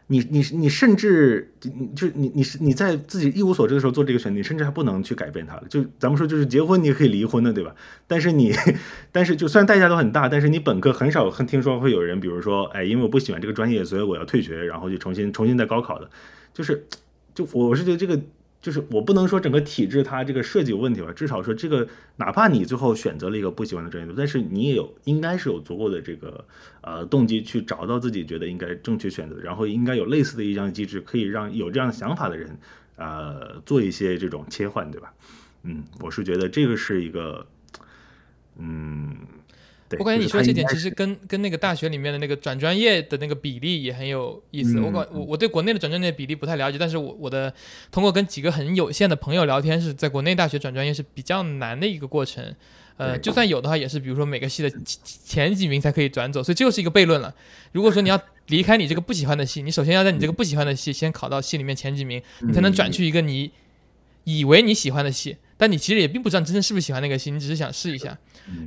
[0.08, 1.52] 你你你甚至
[1.94, 5.64] 就你你是你在自己一无所知的时候做这个选择，你甚至还不能去改变它了。
[5.68, 7.74] 就咱们说，就是结婚你也可以离婚的，对吧？
[8.06, 8.52] 但是你，
[9.10, 16.08] 但是就算代价都很大，但是你本科很少听说会有人，比如说，哎，因为我不喜欢这个专业，所以我要退学，然后就重新重新再高考的。
[16.54, 16.86] 就是，
[17.34, 18.20] 就我是觉得这个。
[18.66, 26.44] 就是我不能说整个体制它这个设计有问题吧，至少说这个哪怕你最后选择了一个不喜欢的专业，但是你也有应该是有足够的这个
[26.80, 32.58] 呃动机去找到自己觉得应该正确选择，然后应该有类似的一项机制可以让有这样想法的人
[32.96, 35.14] 呃做一些这种切换，对吧？
[35.62, 37.46] 嗯，我是觉得这个是一个
[38.58, 39.14] 嗯。
[39.98, 44.80] 我感觉你说这点其实跟跟那个大学里面的那个转专业的那个比例也很有意思。
[44.80, 47.52] 我感我我对国内的转专业比例不太了解，但是我我的
[47.90, 52.54] 通过跟几个很有限的朋友聊天，是在国内大学转专业是比较难的一个过程。
[52.96, 54.72] 呃，就算有的话，也是比如说每个系的
[55.04, 57.34] 前几名才可以转走，所以这就是一个悖论了。
[57.72, 58.18] 如果说你要
[58.48, 63.52] 离开你这个不喜欢的系，你首先要在你这个不喜欢的系先考到系里面前几名，你才能转去一个你
[64.24, 68.18] 以为你喜欢的系，但你其实也并不知道真正是不是喜欢那个系，你只是想试一下，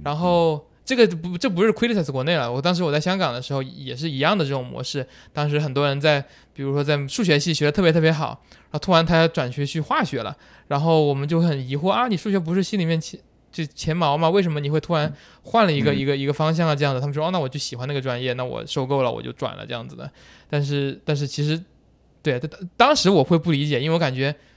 [0.03, 0.68] 然后。
[0.89, 2.51] 这个不，这不是 criticize 国内了。
[2.51, 5.05] 我当时我在香港的时候也是一样的这种模式。
[5.31, 6.19] 当时很多人在，
[6.51, 10.35] 比如说在数学系学的特别特别好，然后突然他转学去化学了，
[10.67, 13.19] 然后我们就很疑惑啊，你数学不是系里面前
[13.51, 14.31] 就前茅吗？
[14.31, 16.75] 为什么你会突然换了一个一个一个方向啊？
[16.75, 20.09] 这样的，他们说哦，那我就喜欢那个专业，那我受够了，我就转了这样子的。
[20.49, 21.63] 但是但是其实，
[22.23, 24.48] 对，当当时我会不理解，因为我感觉你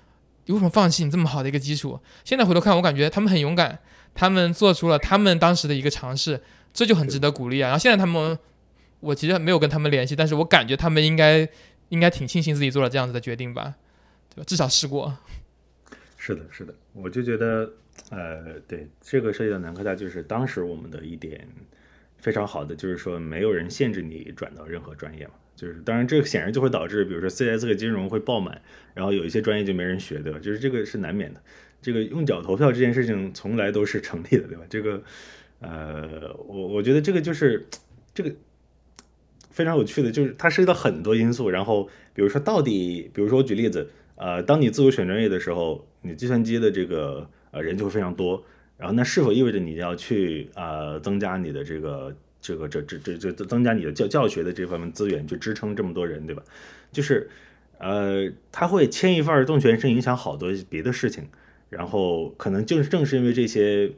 [0.47, 2.01] 为什么放弃你这么好的一个基础？
[2.25, 3.79] 现在回头看，我感觉他们很勇敢。
[4.15, 6.39] 他们做出了他们当时的一个尝试，
[6.75, 7.69] 这就很值得鼓励啊。
[7.69, 8.39] 然后现在他们，
[9.01, 11.49] 我其实没有跟他们联系，但是我感觉他们应该
[11.89, 13.75] 应该挺庆幸自己做了这样子的决定吧，
[14.35, 14.45] 对吧？
[14.47, 15.17] 至少试过。
[16.19, 17.73] 是的，是的，我就觉得，
[18.11, 21.49] 呃，对这个涉及到南科大，就是当时我们的一点
[22.19, 25.33] 非常好的，就是说没有人限制你转到任何专业嘛。
[25.55, 28.61] 就是当然，这个显然就会导致，比如说 CS 和金融会爆满，
[28.95, 30.39] 然后有一些专业就没人学，对吧？
[30.39, 31.41] 就是这个是难免的。
[31.81, 34.65] 这个用脚投票这件事情从来都是成立的，对吧？
[34.69, 35.03] 这个，
[35.61, 37.67] 呃，我我觉得这个就是
[38.15, 38.33] 这个
[39.51, 41.51] 非常有趣的，就是它涉及到很多因素。
[41.51, 48.45] 然后，比如说到底，比如说我举例子，呃，当你自由选专业的时候，你计算机的这个呃人就会非常多。
[48.79, 56.43] 然后，那是否意味着你要去啊增加你的这个这个这这这这增加你的教教学的这方面资源，去支撑这么多人，对吧？
[56.91, 57.31] 就是
[57.79, 61.29] 呃，他会牵一发而动全身，影响好多别的事情。
[61.71, 63.91] 然后可能正正是因为这些，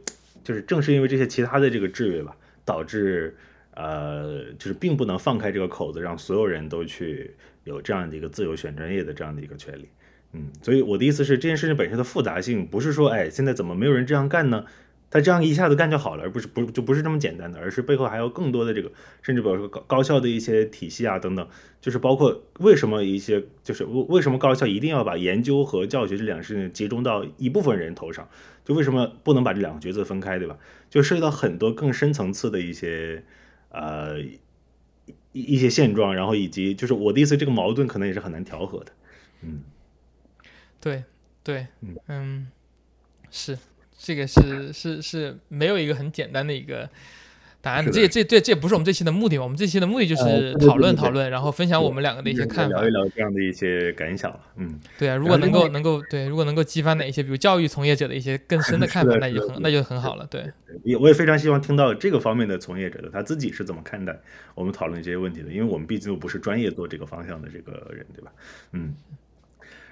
[0.45, 3.35] 就是正是因为这些其他的这个制约吧，导致
[3.73, 9.89] 呃，就是并不能放开这个口子，让所有人都去有这样的一个自由选专业的这样的一个权利。
[10.35, 14.65] 嗯，所以我的意思是，这件事情本身的复杂性不是说，哎，现在怎么没有人这样干呢？
[15.15, 18.91] 他这样一下子干就好了，而不是不就不是这么简单的，而是背后还有更多的这个，
[19.23, 21.49] 甚至比如说高高校的一些体系啊等等，
[21.81, 28.29] 就是包括为什么一些就是为为什么高校一定要把研究和教学这两个事情集中到一部分人头上，
[28.65, 30.59] 就为什么不能把这两个角色分开，对吧？
[30.91, 33.23] 就涉及到很多更深层次的一些
[33.71, 34.35] 呃一
[35.33, 38.91] 一些现状，然后以及就是我的意思，这个矛盾可能也是很难调和的。
[39.43, 39.63] 嗯，
[40.81, 41.05] 对
[41.45, 41.69] 对，
[42.09, 42.49] 嗯，
[43.31, 43.57] 是。
[44.05, 46.87] 这个是是是没有一个很简单的一个
[47.63, 49.45] 答案，这这这这不是我们这期的目的嘛？
[49.45, 60.27] 我们这期的目的就是讨论讨论，然后分享我们两个的一些看法，聊一聊这样的一些感想嗯，对啊，如果能够能够对，如果能够激发哪一些比如教育从业者的一些更深的 看法，那就很那就很好了。
[60.31, 60.45] 对，
[60.83, 64.15] 也我也非常希望听到这个方面的从业者的他自己是怎么看待
[64.55, 68.31] 我们讨论这些问题的，因为我们毕竟又不是专业做这个方向的这个人，对吧？
[68.73, 68.95] 嗯。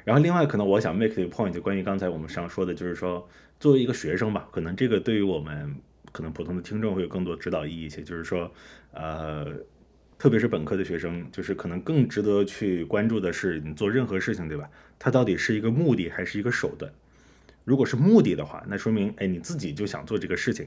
[0.04, 3.28] 然后另外可能我想 make 一个 point，关于刚才我们上说的，就是说。
[3.60, 5.76] 作为一个学生吧，可能这个对于我们
[6.10, 8.02] 可能普通的听众会有更多指导意义一些。
[8.02, 8.50] 就是说，
[8.92, 9.46] 呃，
[10.18, 14.68] 特别是本科的学生，就是可能更值得去关注的是，你做任何事情，对吧？
[14.98, 16.92] 它到底是一个目的还是一个手段？
[17.62, 20.66] 如果是目的的话，那说明哎你自己就想做这个事情，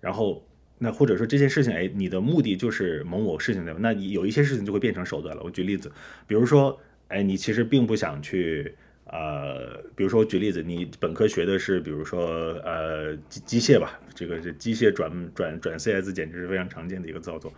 [0.00, 0.44] 然后
[0.78, 3.78] 那或者说这件事情，哎你的目的就是某某事情对吧？
[3.80, 5.44] 那你有一些事情就会变成手段了。
[5.44, 5.92] 我举例子，
[6.26, 6.76] 比如说，
[7.12, 8.74] 哎你其实并不想去。
[9.04, 17.52] 呃，比如说我举例子，你本科学的是，比如说呃机机械吧，这个是机械转转转 CS，简直是非常常见的一个操作，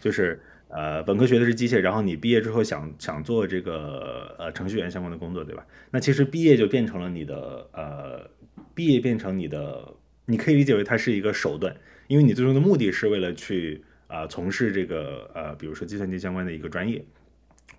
[0.00, 5.66] 就是呃本科学的是机械，然后你毕业之后想想做这个呃程序员相关的工作，对吧？
[5.90, 8.30] 那其实毕业就变成了你的呃
[8.72, 9.92] 毕业变成你的，
[10.26, 11.74] 你可以理解为它是一个手段，
[12.06, 17.04] 因为你最终的目的是为了去啊从事这个呃比如说计算机相关的一个专业。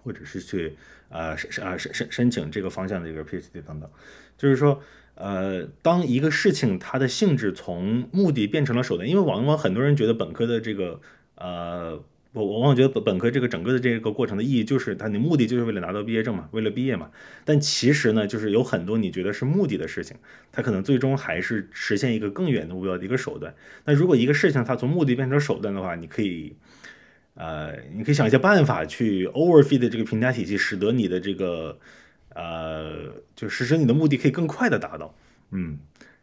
[0.03, 0.75] 或者是去
[1.09, 3.89] 呃申申啊申申申请这个方向的一个 PhD 等等，
[4.37, 4.81] 就是说
[5.15, 11.01] 呃当一个事情它的性质从目的变成了手段，因为往往很多人觉得本科的这个
[11.35, 17.11] 呃我往往觉得本本科这个整个的这个过程的意义就是它，你目的就是为了拿到毕业证嘛，为了毕业嘛。
[17.43, 20.15] 但其实呢，就是有很多你觉得是目的的事情，
[20.49, 23.53] 它可能最终还是实现一个更远的目标的一个手段。
[23.83, 26.55] 那如果一个事情它从目的变成手段的话，你可以，
[27.41, 31.75] 呃，你可以想一些办法去 overfeed 这个评价体系，使得你的这个，
[32.35, 35.15] 呃，就实施你的目的可以更快的达到。
[35.49, 35.79] 嗯，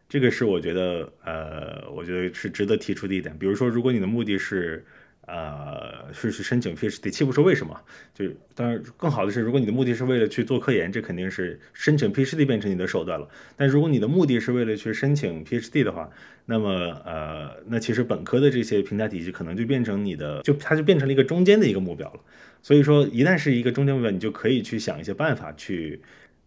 [0.07, 3.37] 这个是我觉得，呃，我觉得是值得提出的一点。
[3.37, 4.85] 比如说，如果你的目的是
[5.31, 7.79] 呃，是去申请 PhD，且不说为什么，
[8.15, 13.29] 就当然更好的是，如果你的目的是为了去做科研，这肯定是申请 PhD 变成你的手段了。
[13.55, 16.09] 但如果你的目的是为了去申请 PhD 的话，
[16.45, 16.69] 那么
[17.05, 22.19] 呃，那其实本科的这些评价体系可能就变成你的，就它就变成了一个中间的一个目标了。
[22.63, 26.01] 所以说，一旦是一个中间目标，你就可以去想一些办法去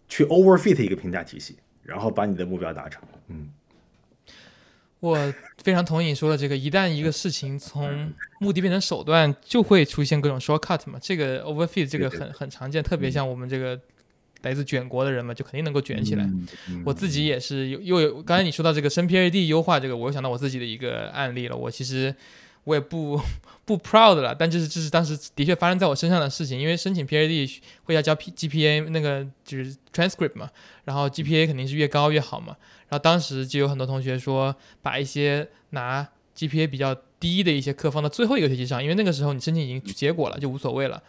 [0.09, 3.03] 去 overfit 一个评价体系，然后把你的目标达成。
[3.29, 3.49] 嗯。
[5.03, 5.35] 我
[5.65, 10.97] 非常同意你说的这个，一旦一个事情从目的变成手段，就会出现各种 shortcut 嘛。
[11.03, 13.77] 这个 overfit 这个很很常见，特别像我们这个
[14.43, 16.25] 来自卷国的人嘛，就肯定能够卷起来。
[16.85, 21.57] 我自己也是又又有，刚才你说到这个升 PAD 优化这个，我又想到我自己的一个案例了。
[21.57, 22.15] 我其实
[22.63, 23.21] 我也不
[23.65, 26.61] 不 proud 了，但就是这是当时的确发生在我身上的事情。
[26.61, 30.49] 因为申请 PAD 会要交 P GPA 那个就是 transcript 嘛，
[30.85, 32.57] 然后 GPA 肯定是越高越好嘛。
[32.93, 41.03] 然后当时就有很多同学说，把一些拿 GPA 比较低的一些课放到最后一个学期上，因为那个时候你申请已经结果了，就无所谓了。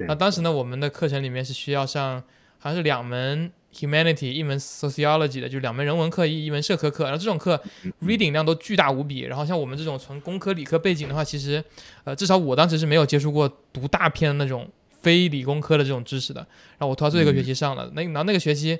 [0.00, 2.22] 那当时呢，我们的课程里面是需要上，
[2.58, 7.04] 好像是两门 humanity，一门 sociology 的，就两门人文课，一一门社科课。
[7.04, 7.58] 然后这种课
[8.02, 9.20] reading 量都巨大无比。
[9.20, 11.64] 然后像我们这种纯工科理科背景的话，其实，
[12.04, 14.68] 呃，至少我当时是没有接触过读大片的那种
[15.00, 16.42] 非理工科的这种知识的。
[16.76, 18.78] 然后我拖到最后一个学期上了，那然后那个学期。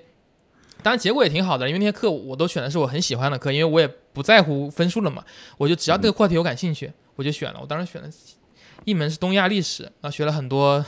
[0.82, 5.24] 当然结果也挺好的，因为那些课我都选的是我很喜欢的课，因为我也不在乎分数了嘛，
[5.58, 7.58] 我就只要这个课题我感兴趣，我就选了。
[7.60, 8.10] 我当时选的
[8.84, 10.84] 一门是东亚历史，然后学了很多，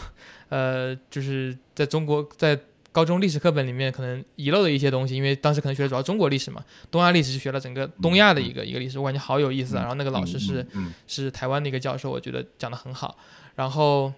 [0.49, 2.59] 呃，就是在中国在
[2.91, 9.81] 高中历史课本里面可能遗漏的一些东西，因为当时可能学的主要中国历史嘛，东亚历史是学了整个东亚的一个一个历史，我感觉好有意思啊。
[9.81, 10.67] 然后那个老师是
[11.07, 13.17] 是台湾的一个教授，我觉得讲的很好，
[13.55, 14.13] 然后。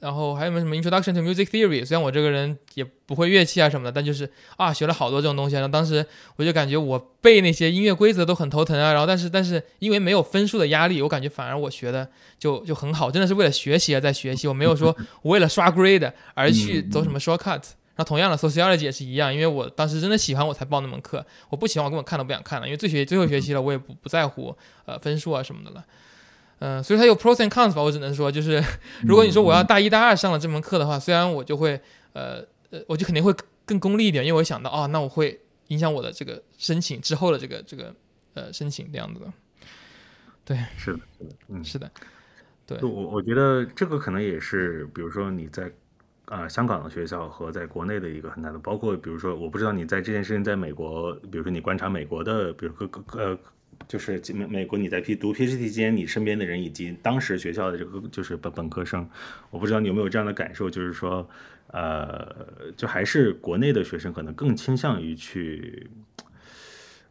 [0.00, 1.84] 然后还有没有什么 Introduction to Music Theory？
[1.84, 5.54] 虽然我这个人也不会乐器啊什么的，但就是啊，学了好多这种东西。
[5.56, 6.06] 然后当时
[6.36, 8.92] 我就感觉我背那些音乐规则都很头疼啊。
[8.92, 12.08] 然后但是但是因为没有分数的压力，我感觉反而我学的
[12.38, 14.46] 就 就很好，真的是为了学习而在学习。
[14.46, 17.62] 我没有说我为了刷 grade 而去走什么 shortcut。
[17.96, 22.66] 那同样的 Sociology 也是一样，因为我当时真的喜欢我才报那门课，我不喜欢我根本看都不想看了。
[22.68, 25.84] 因为最学最后学期了，我也不不在乎呃分数啊什么的了。
[26.60, 28.60] 嗯，所以它有 pros and cons 吧，我只能说，就是
[29.06, 31.80] 如果你说我要大一、大二上了这门课的话，虽然我就会，
[32.14, 33.32] 呃呃，我就肯定会
[33.64, 37.94] 更功利一点，因为我想到，哦，那我会影响我的这个申请之后的这个这个
[38.34, 39.32] 呃申请这样子的。
[40.44, 41.90] 对，是的，是的，嗯，是的，
[42.66, 45.70] 对，我我觉得这个可能也是，比如说你在
[46.24, 53.38] 啊香港的学校和在国内的一个很大的，包括比如说，我不知道你在这件事情在美国，比如说你观察美国的，比如各各呃。
[53.86, 59.08] 就是美美国，你在 P 读 PhD 期间，你身边的人以及当时学校的这个就是本本科生，
[59.50, 61.26] 我不知道你有没有这样的感受，就是说，
[61.68, 65.88] 呃，就还是国内的学生可能更倾向于去，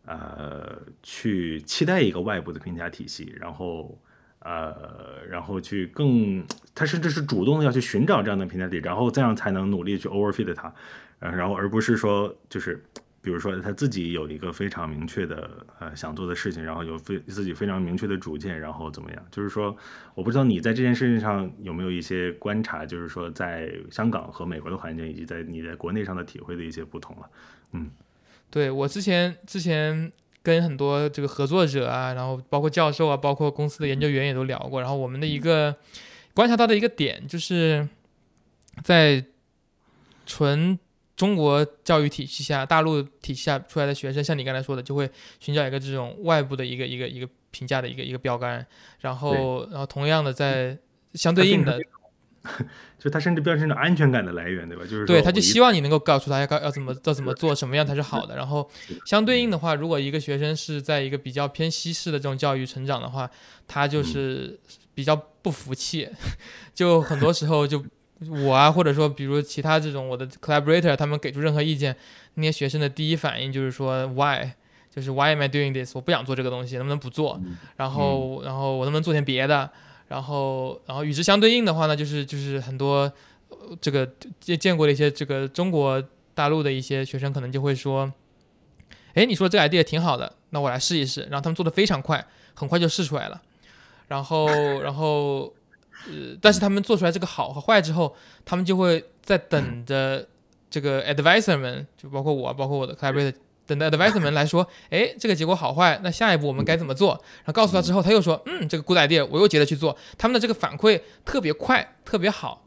[0.05, 3.99] 呃，去期待一个外部的评价体系，然后，
[4.39, 10.71] 呃，然后去更，他甚至是主动的要去寻找这样的评价体，然后这样才能努力去 overfit 它，
[11.19, 12.83] 然后而不是说就是。
[13.27, 19.25] 比如说他自己有一个非常明确的呃想做的事情，然后有非自己非常明确的主见，然后怎么样？
[19.29, 19.75] 就是说，
[20.15, 27.29] 我不知道你在这件事情上有没有一些观察，就是说在香港和美国的环境，以及在你在国内上的体会的一些不同了。
[27.73, 27.91] 嗯，
[28.49, 30.09] 对我之前之前
[30.41, 35.75] 跟很多这个合作者啊，然后包括教授啊，包括公司的研究员也都聊过，然后我们的一个
[36.33, 37.89] 观察到的一个点，就是
[38.85, 39.25] 在
[40.25, 40.79] 纯。
[41.17, 48.63] 中国教育体系下，大陆体系下出来的学生，像你刚才说的，就会寻找一个这种外部的一个一个一个评价的一个一个标杆，
[48.99, 50.77] 然后然后同样的在
[51.15, 51.79] 相对应的，
[52.99, 54.83] 就他甚至变成了安全感的来源，对吧？
[54.83, 58.35] 就是对，他就希望你能够告诉他要要怎么要怎么做，什么样才是好的。
[58.35, 58.69] 然后
[59.03, 63.27] 相对应的话，如果一个学生是在一个比较偏西式的这种教育成长的话，
[63.67, 64.59] 他就是
[64.93, 66.07] 比较不服气，
[66.75, 67.83] 就很多时候就。
[68.31, 71.95] 我啊，或者说，比如其他这种我的 collaborator，他们给出任何意见，
[72.33, 74.53] 那些学生的第一反应就是说 why，
[74.89, 75.95] 就是 why am I doing this？
[75.95, 77.39] 我不想做这个东西，能不能不做？
[77.75, 79.69] 然后，然后我能不能做点别的？
[80.07, 83.11] 然后，然后与之相对应的话呢，就是就是很多
[83.79, 86.03] 这个见见过的一些这个中国
[86.33, 88.11] 大陆的一些学生，可能就会说，
[89.13, 91.21] 哎，你说这个 idea 挺好的，那我来试一试。
[91.29, 92.25] 然后他们做的非常快，
[92.55, 93.39] 很快就试出来了。
[94.07, 94.47] 然后，
[94.81, 95.53] 然后。
[96.05, 100.27] 呃，但是他们做出来这个好和坏之后，他们就会在等着
[100.69, 103.33] 这个 advisor 们，就包括我，包括我的 collaborator，
[103.65, 107.11] 等着 advisor 们来说，哎，这个结果好坏，那下一步我们该怎么做？
[107.37, 109.97] 然后告诉他之后，他又说，嗯，这个 good idea，我又接着去做。
[110.17, 112.65] 他们的这个反馈特别快，特别好，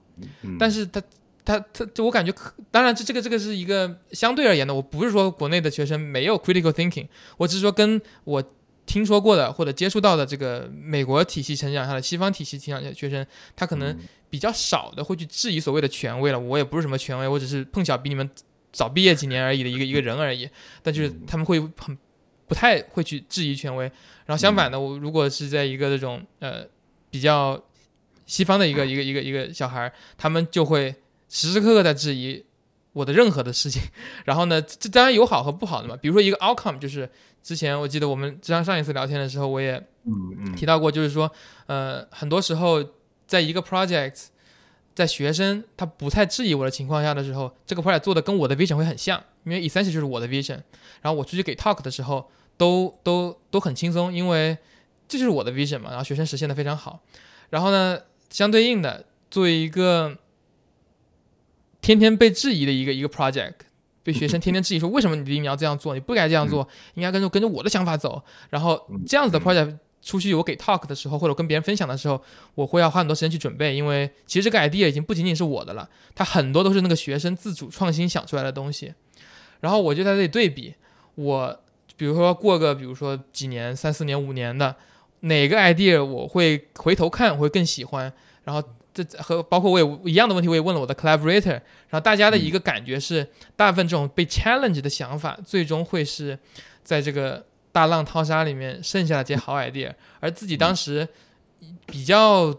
[0.58, 1.02] 但是他。
[1.42, 2.32] 他他就我感觉，
[2.70, 8.44] 当然这这个这个是一个相对而言的，我不是说国内的学生没有 critical thinking，我只是说跟我
[8.90, 13.24] 听说过的或者接触到的这个美国体系成长下的西方体系成长下的学生，
[13.54, 13.96] 他可能
[14.28, 16.40] 比较少的会去质疑所谓的权威了。
[16.40, 18.28] 我也不是什么权威，我只是碰巧比你们
[18.72, 20.48] 早毕业几年而已的一个 一个人而已。
[20.82, 21.96] 但就是他们会很
[22.48, 23.84] 不太会去质疑权威，
[24.26, 26.64] 然后相反的，我如果是在一个这种呃
[27.10, 27.62] 比较
[28.26, 30.94] 西方的一个一个一个一个小孩，他们就会。
[31.32, 32.44] 时时刻刻在质疑
[32.92, 33.80] 我的任何的事情，
[34.24, 35.96] 然后呢，这当然有好和不好的嘛。
[35.96, 37.08] 比如说一个 outcome，就是
[37.42, 39.82] 之前我记得我们上上一次聊天的时候，我也
[40.56, 41.30] 提到过，就是说，
[41.66, 42.84] 呃，很多时候
[43.26, 44.26] 在一个 project，
[44.94, 50.60] 在学生他不太质疑我的情况下的时候，这个 project 做的跟我的 vision 会很像，因为 essentially 就是我的 vision。
[51.00, 54.58] 然后我出去给 talk 的时候，都都都很轻松，因为
[55.08, 55.90] 这就是我的 vision 嘛。
[55.90, 57.00] 然后学生实现的非常好。
[57.48, 57.98] 然后呢，
[58.28, 60.18] 相对应的，作为一个
[61.80, 63.54] 天天被质疑的一个一个 project，
[64.10, 68.20] 被学生天天质疑说为什么你你要这样做，你不该这样做，应该跟着跟着我的想法走。
[68.48, 72.20] 然后这样子的 project 出去我给 talk 的时候，或者跟别人分享的时候，
[72.54, 78.92] 我会要花很多时间去准备，因为其实这个 idea 已经不仅仅是我的了，它很多都是那个学生自主创新想出来的东西。
[79.60, 80.74] 然后我就在这里对比，
[81.14, 81.60] 我
[81.96, 84.74] 比如说过个比如说几年三四年五年的
[85.20, 88.12] 哪个 idea 我会回头看会更喜欢，
[88.44, 88.62] 然后。
[89.02, 96.38] 这和包括我也一样的问题，我也问了我的 collaborator，然后大家的一个感觉是，大部分这种被 challenge 的想法，最终会是
[96.82, 101.08] 在这个大浪淘沙里面剩下的这些好 idea，而自己当时
[101.86, 102.54] 比较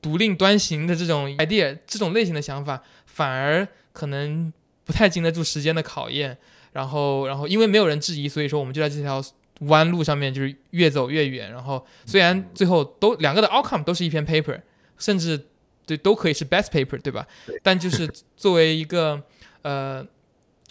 [0.00, 4.52] 独立端行的这种 idea，这种类型的想法，反而可能
[4.84, 6.36] 不太经得住时间的考验，
[6.72, 9.22] 然后，然后因为没有人质疑，所以说我们就在这条
[9.60, 14.60] 弯路上面就是越走越远，然后虽然最后都两个的 outcome 都是一篇 paper。
[14.98, 15.46] 甚至
[15.84, 17.26] 对都可以是 best paper，对吧？
[17.62, 19.20] 但就是作为一个
[19.62, 20.06] 呃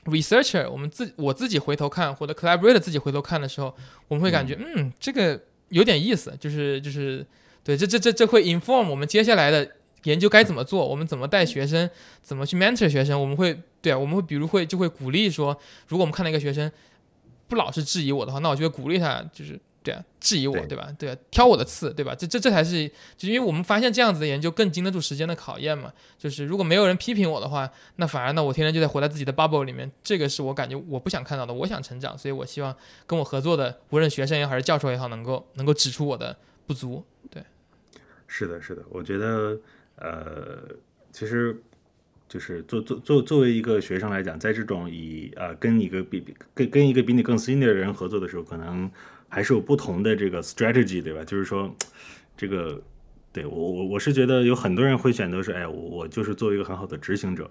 [0.05, 3.75] researcher，我们自我自己回头看，或者 collaborator 自己回头看的时候，
[4.07, 7.25] 我们会感觉嗯，这个有点意思，就是就是
[7.63, 9.69] 对，这这这这会 inform 我们接下来的
[10.03, 11.89] 研究该怎么做，我们怎么带学生，
[12.21, 15.57] 怎么去 mentor 学生，我们会对啊，我们会比如会就会鼓励说，
[15.87, 16.71] 如果我们看到一个学生
[17.47, 19.59] 不老是质疑我的话，那我就会鼓励他，就是。
[19.83, 20.93] 对啊，质疑我，对吧？
[20.99, 22.13] 对啊，挑我的刺，对吧？
[22.13, 25.91] 这这这才是，就因为我们发现这样子的研究更经得住时间的考验嘛。
[26.17, 29.91] 就是如果没有人批评我的话，那反而呢，我天天就在活在自己的 bubble 里面。
[30.03, 31.53] 这个是我感觉我不想看到的。
[31.53, 32.75] 我想成长，所以我希望
[33.07, 37.03] 跟我合作的，无论学生也好，还是教授也好，能够能够指出我的不足。
[37.29, 37.43] 对，
[38.27, 39.57] 是的，是的，我觉得，
[39.95, 40.59] 呃，
[41.11, 41.59] 其实。
[42.31, 48.89] 就是作作作作为一个学生来讲，在这种以呃跟一个比比跟跟一个比你更 senior 的人合作的时候，可能
[49.31, 51.23] 还是有不同的这个 strategy，对吧？
[51.23, 51.73] 就是说，
[52.35, 52.79] 这个
[53.31, 57.49] 对我我我是觉得有很多人会选择是，哎，我我就是作为一个很好的执行者，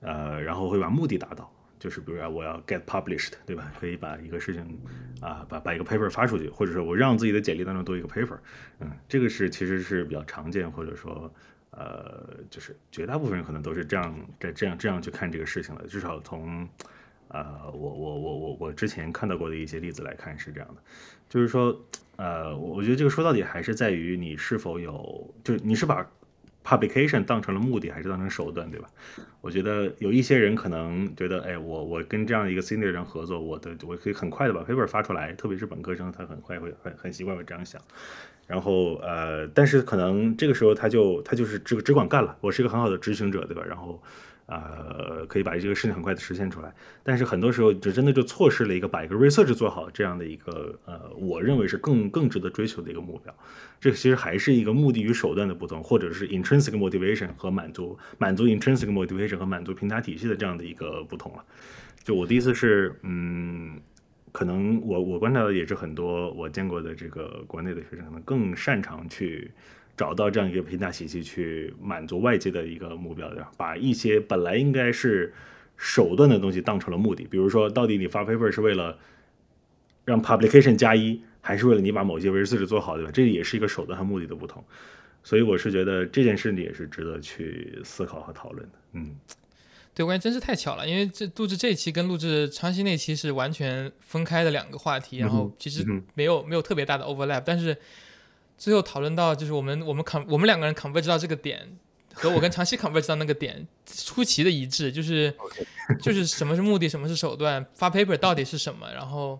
[0.00, 3.72] 呃，然后会把目的达到，就是比如说我要 get published，对吧？
[3.80, 4.78] 可以把一个事情
[5.20, 8.38] 啊把把一个 paper 发出去，或者说我让自己的简历当中多一个 paper，
[8.78, 11.30] 嗯，这个是其实是比较常见，或者说。
[11.78, 15.86] 呃，就是绝大部分人可能都是这样，这这样这样去看这个事情的。
[15.86, 16.66] 至少从，
[17.28, 20.80] 呃，我我我我我之前看到过的一些例子来看是这样的。
[21.28, 21.78] 就是说，
[22.16, 26.08] 呃，我觉得这个说到底还是在于你是否有，就是你是把
[26.64, 28.88] publication 当成了目的，还是当成手段，对吧？
[29.40, 37.80] 我觉得有一些人可能觉得，哎，我我跟这样一个 senior 人合作，我的我可以很快的把 paper 发出来，特别是本科生，他很快会很很习惯会这样想。
[38.46, 43.62] 然后呃，但是可能这个时候他就他就是只只管干了，我是一个很好的执行者，对吧？
[43.66, 44.00] 然后
[44.46, 46.72] 呃，可以把这个事情很快的实现出来。
[47.02, 53.34] 但是很多时候就真的就错失了一个把一个 research 做好这样的一个呃，我认为是更更值得追求的一个目标。
[53.80, 61.44] 这其实还是一个目的与手段的不同，或者是 intrinsic motivation 和满足满足 intrinsic motivation 和满足平台体系的这样的一个不同了。
[62.02, 63.80] 就我的意思是嗯。
[64.32, 69.50] 可能我我观察到也是很多我见过的这个国内的学生，可能更擅长去
[69.96, 73.50] 找到这样一个评价体系，去满足外界的一个目标，对吧？
[73.56, 75.32] 把一些本来应该是
[75.76, 78.98] 手段的东西当成了目的，比如说，到底你发 paper 是为了
[80.04, 83.10] 让 publication 加一，还是为了你把某些 research 做好，对吧？
[83.10, 84.62] 这也是一个手段和目的的不同，
[85.22, 89.16] 所以我是觉得这件事也是值得去思考和讨论的，嗯。
[89.94, 97.74] 对，关键真是太巧了，因为这录制这一期跟录制昌西那期是完全分开的两个话题，然后其实没有没有特别大的 overlap，但是
[98.56, 101.76] 最后讨论到就是我们我们 con 我们两个人 converge 到这个点，
[102.14, 105.34] 和我跟 长期 converge 到那个点出奇的一致，就是
[106.02, 109.38] 就是什么是目的，什么是手段，发 paper 到底是什么，然后。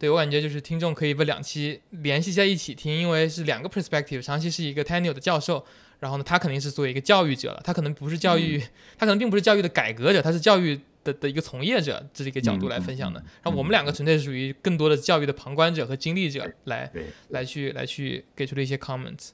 [0.00, 4.22] 对我感觉就是听众可以把两期联系在一起听，因为是两个 perspective。
[4.22, 5.66] 长期是一个 tenure 的教授，
[5.98, 8.62] 然后呢，他肯定是作为一个教育者了，他可能不是教育，
[8.96, 13.18] 他可能并不是教育的改革者，他是教育的的一个从业者，这是一个角度来分享的。
[13.42, 16.90] 然后我们两个纯粹是属于更多的教育的旁观者和经历者来
[17.28, 19.30] 来去来去给出的一些 comments。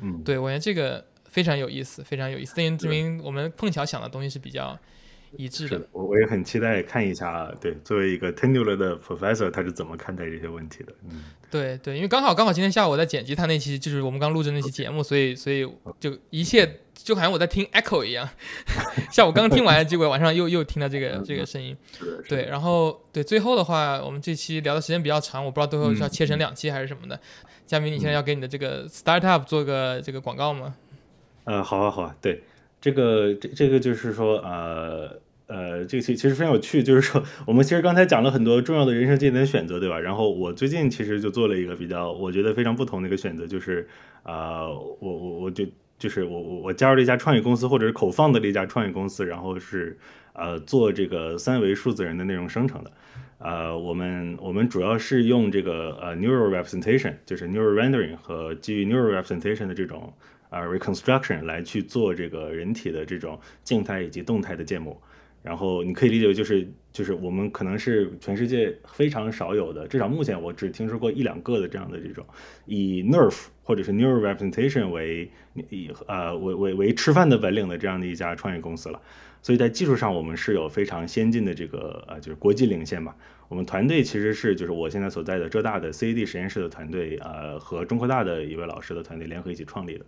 [0.00, 4.78] 嗯，对我觉得这个非常有意思，非常有意思，证明我们碰巧想的东西是比较。
[5.36, 10.92] 一致的，我我也很期待看一下，对，作为一个 tenure 的 professor，他是怎么看待这些问题的？
[11.08, 15.68] 嗯，对对，因为刚好刚好今天下午我在剪辑他那期，就是我们刚录制那期节目，所以所以
[15.98, 18.28] 就一切就好像我在听 echo 一样。
[19.10, 21.76] 下午刚听完，结果晚上又又听到这个这个声音。
[22.28, 27.20] 对，然后对最后的话，我们这期聊的时间比较长，我不知道最后是要切成两期还是什么的。
[27.66, 30.74] 佳明，你现在要给你的这个 startup 做个这个广告吗？
[31.44, 32.42] 呃，好啊好啊，对，
[32.80, 35.20] 这个这这个就是说呃。
[35.46, 40.00] 呃，这个其其实非常有趣，就是说，我们其实刚才讲了很多重要的人生节点选择，对吧？
[40.00, 43.86] 然后我最近其实就做了一个比较，我觉得非常不同的一个选择，就是
[44.22, 45.66] 啊，我我我就
[45.98, 49.98] 就是我我我加入了一家创业公司，或者是口放的这家创业公司，然后是
[50.32, 52.90] 呃做这个三维数字人的内容生成的，
[53.38, 60.10] 呃，我们我们主要是用这个呃 neural representation，就是 neural rendering 和基于 neural representation 的这种
[60.48, 64.98] 呃 reconstruction 来去做这个人体的这种静态以及动态的建模。
[65.44, 72.24] 然后你可以理解为就是就是我们可能是全世界非常少有的，至少目前我只听说过一两个的这样的这种
[72.64, 75.30] 以 NERF 或者是 neural representation 为
[75.68, 78.98] 以呃为为为吃饭的本领的这样的一家创业公司了。
[79.42, 83.14] 所以在技术上我们是有非常先进的这个呃就是国际领先吧。
[83.48, 90.04] 我们团队其实是就是我现在所在的浙大的 CAD 实验室的团队呃和中科大的一位老师的团队联合一起创立的。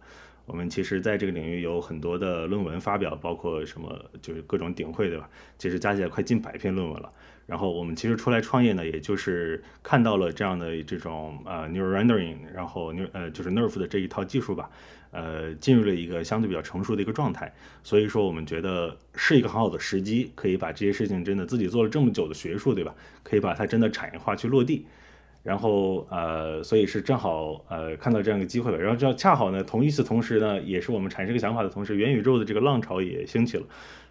[0.46, 5.28] 我们其实在这个领域有很多的论文发表，包括什么就是各种顶会，对吧？
[5.58, 7.12] 其实加起来快近百篇论文了。
[7.46, 14.70] 然后我们其实出来创业呢，也就是看到了这样的这种呃 neural rendering，然后 Ne 呃就是 nerve 的这一套技术吧，
[15.16, 17.50] 呃进入了一个相对比较成熟的一个状态。
[17.82, 22.94] 所以说我们觉得是一个很好的时机，可以把这些事情真的自己做了这么久的学术，对吧？
[23.22, 24.84] 可以把它真的产业化去落地。
[25.42, 28.76] 然后呃，所以是正好呃看到这样一个机会吧。
[28.76, 33.64] 然后就恰好呢，同一次同时呢，也是我们产生个想法的同时，元宇宙的这个浪潮也兴起了。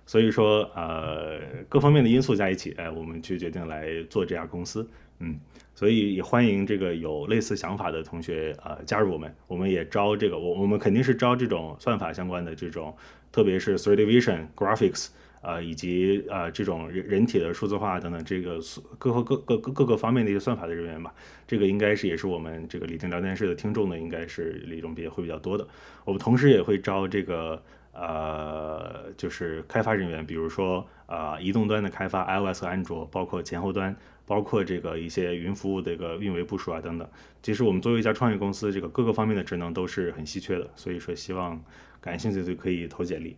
[0.06, 4.88] 所以说呃，各方面的因素加一起，哎，我们就决定来做这家公司。
[5.20, 5.38] 嗯，
[5.76, 9.32] 所以也欢迎这个有类似想法的同学呃加入我们。
[9.46, 12.96] 我们也招这个，我我们肯定是招这种算法相关的这种，
[13.32, 15.10] 特别是 three D vision Graphics。
[15.42, 18.58] 啊，以及啊，这种人人体的数字化等等，这个
[18.98, 21.14] 各各各各各个方面的一些算法的人员吧，
[21.46, 25.68] 这个应该是也是我们这个李定聊天室的听众呢，应该是李总比会比较多的。
[26.04, 27.62] 我们同时也会招这个
[27.94, 33.96] 呃，就是开发人员，比如说啊，移动端的开发，iOS 和安卓，包括前后端，
[34.26, 37.08] 包括这个一些云服务的一个运维部署啊等等。
[37.42, 41.64] 其实我们作为一家创业公司，这个各个方面的职能都是很稀缺的，所以说希望
[42.02, 43.38] 感兴趣的可以投简历。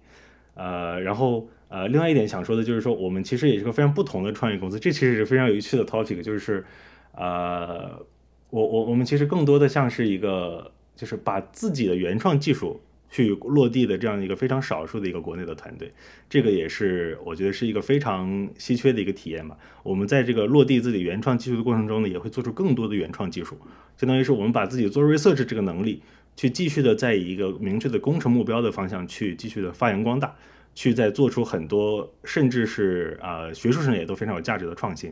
[0.53, 6.65] 呃，然后呃，另外一点想说的就是说，我们其实也是个非常不同的创业公司，这其实是非常有趣的 topic，就是，
[7.11, 8.03] 呃，
[8.49, 15.91] 我我我们其实更多的像是一个，就是把自己的原创技术去落地的这样一个非常少数的一个国内的团队，
[16.30, 19.58] 这个也是我觉得是一个非常稀缺的一个体验吧。
[19.84, 23.58] 我们在这个落地自己原创技术的过程中呢，也会做出更多的原创技术，
[23.97, 26.01] 相当于是我们把自己做 research 这个能力。
[26.36, 30.36] 去继续的在一个明确的工程目标的方向去继续的发扬光大，
[30.76, 35.12] 去再做出很多甚至是啊学术上也都非常有价值的创新，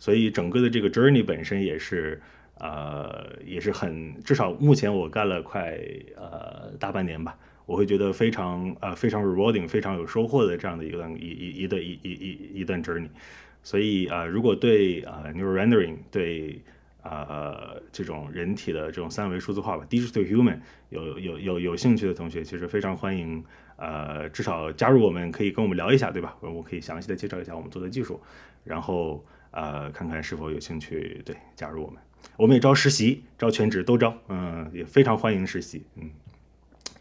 [0.00, 2.20] 所以整个的这个 journey 本身也是
[2.58, 5.78] 呃也是很至少目前我干了快
[6.16, 7.36] 呃大半年吧，
[7.66, 13.08] 我会觉得非常呃非常 rewarding 非常有收获的这样的一个一一一段一一一一段 journey，
[13.62, 16.60] 所以啊如果对啊 neural rendering 对
[17.06, 23.44] 呃，这种人体的这种三维数字化吧，digital human，有有有有兴趣的同学，其实非常欢迎，
[23.76, 26.34] 呃，至少加入我们，可以跟我们聊一下，对吧？
[26.40, 28.18] 我可以详细的介绍一下我们做的技术，
[28.64, 32.00] 然后呃，看看是否有兴趣，对，加入我们。
[32.36, 36.10] 我们也招实习，招全职都招，嗯，也非常欢迎实习，嗯，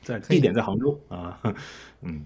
[0.01, 1.39] 在地点在杭州啊，
[2.01, 2.25] 嗯，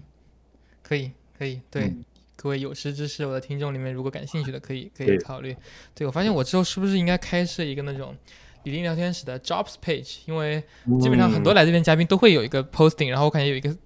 [0.82, 1.92] 可以，可以，对。
[2.40, 5.56] 各位有识之士，我的听众里面，如果感兴趣的，可以可以考虑。
[5.92, 8.16] 对我发现，我之后是不是应该开设一个那种
[8.62, 10.18] 李林聊天室的 jobs page？
[10.26, 10.62] 因为
[11.00, 13.76] 基本上很多来这边嘉宾都会有一个 posting，然后我感觉有一个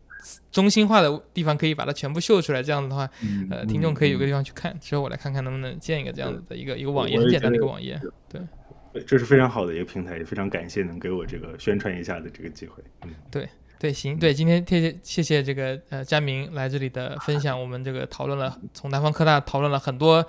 [0.50, 2.62] 中心化的地方可以把它全部秀出来。
[2.62, 3.08] 这样子的话，
[3.48, 4.78] 呃，听众可以有个地方去看。
[4.78, 7.98] 之后我来看看能不能建一个这样子的一个一个网页，很简单的一个网页。
[8.28, 8.38] 对，
[9.06, 12.82] 这是非常好的一个平台，也非常感谢能给我这个宣传一下的这个机会。
[13.02, 20.24] 嗯，对对，行，对，今天谢谢谢谢这个呃佳明来这里的分享，我们这个讨论了从南方科大讨论了很多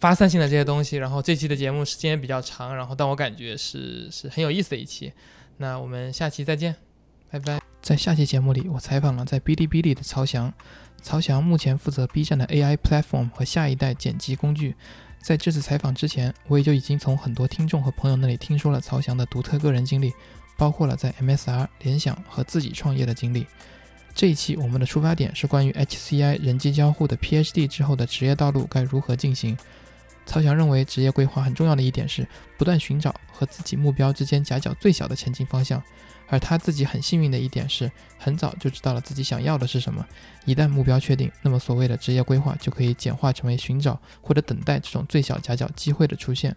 [0.00, 5.12] 发散性的这些东西，然后这期的节目时间也比较长，然后但我感觉是是很有意思的一期。
[5.58, 6.74] 那我们下期再见，
[7.30, 7.60] 拜拜。
[7.80, 10.52] 在下期节目里，我采访了在哔哩哔哩的曹翔。
[11.00, 14.74] 曹翔目前负责 B 站的 AI platform 和下一代剪辑工具。
[15.26, 20.12] 在这次采访之前，我也就已经从很多听众和朋友那里听说了曹翔的独特个人经历，
[20.56, 23.44] 包括了在 MSR、联想和自己创业的经历。
[24.14, 29.58] 这一期我们的出发点是关于 HCI 人机交互的 PhD 之后的职业道路该如何进行。
[30.26, 32.24] 曹翔认为，职业规划很重要的一点是
[32.56, 35.82] 不断寻找和自己目标之间夹角最小的前进方向。
[36.28, 40.04] 而他自己很幸运的一点是，很早就知道了自己想要的是什么。
[40.44, 46.54] 一旦目标确定，那么所谓的职业规划就可以简化成为寻找或者等待这种最小夹角机会的出现。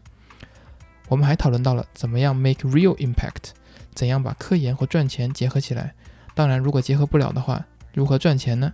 [1.08, 3.52] 我们还讨论到了怎么样 make real impact，
[3.94, 5.94] 怎样把科研和赚钱结合起来。
[6.34, 7.64] 当然，如果结合不了的话，
[7.94, 8.74] 如何赚钱呢？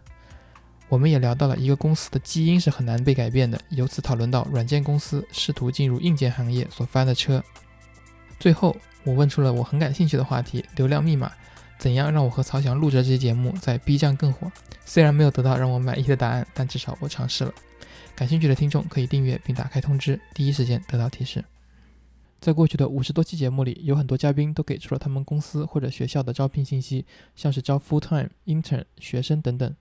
[0.87, 7.43] 我们也聊到了一个公司的基因是很难被改变的，由此讨论到软件公司试图进入硬件行业所翻的车。
[8.39, 8.73] 最后。
[9.05, 11.31] 我问出了我很感兴趣的话题：流量密码，
[11.77, 14.51] 怎样让我和曹翔录着这期节目在 B 站更火？
[14.83, 17.53] 虽然没有得到让我满意的答案，但至少我尝试了。
[18.15, 21.45] 感兴趣的听众可以订阅并打开通知，第一时间得到提示。
[22.41, 29.75] 在过去的五十多期节目里，有很多嘉宾都给出了他们公司或者学校的招聘信息，像是招 full time、intern、学生等等。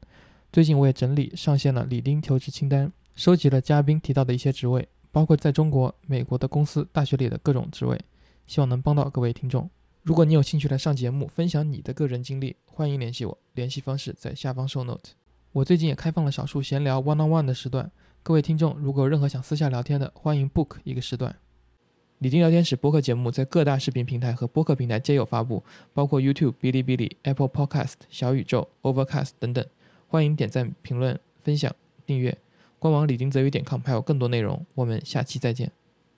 [0.52, 7.98] 最近我也整理上线了李丁求职清单，收集了嘉宾提到的一些职位，包括在中国、美国的公司、大学里的各种职位。
[8.46, 9.68] 希望能帮到各位听众。
[10.02, 15.12] 如果你有兴趣来上节目分享你的个人经历，欢迎联系我，联系方式在下方 show note。
[15.52, 17.90] 我最近也开放了少数闲聊 one on one 的时段，
[18.22, 21.34] 各位听众如果有任何想私下聊天的，欢迎 book 一个时段。
[22.18, 29.64] 李丁聊天室播客节目在各大视频平台和播客平台皆有发布，包括 YouTube、哔哩哔哩、Apple Podcast、小宇宙、Overcast 等等。
[30.08, 31.74] 欢迎点赞、评论、分享、
[32.06, 32.36] 订阅。
[32.78, 34.64] 官网李丁泽宇点 com 还有更多内容。
[34.74, 35.70] 我们下期再见。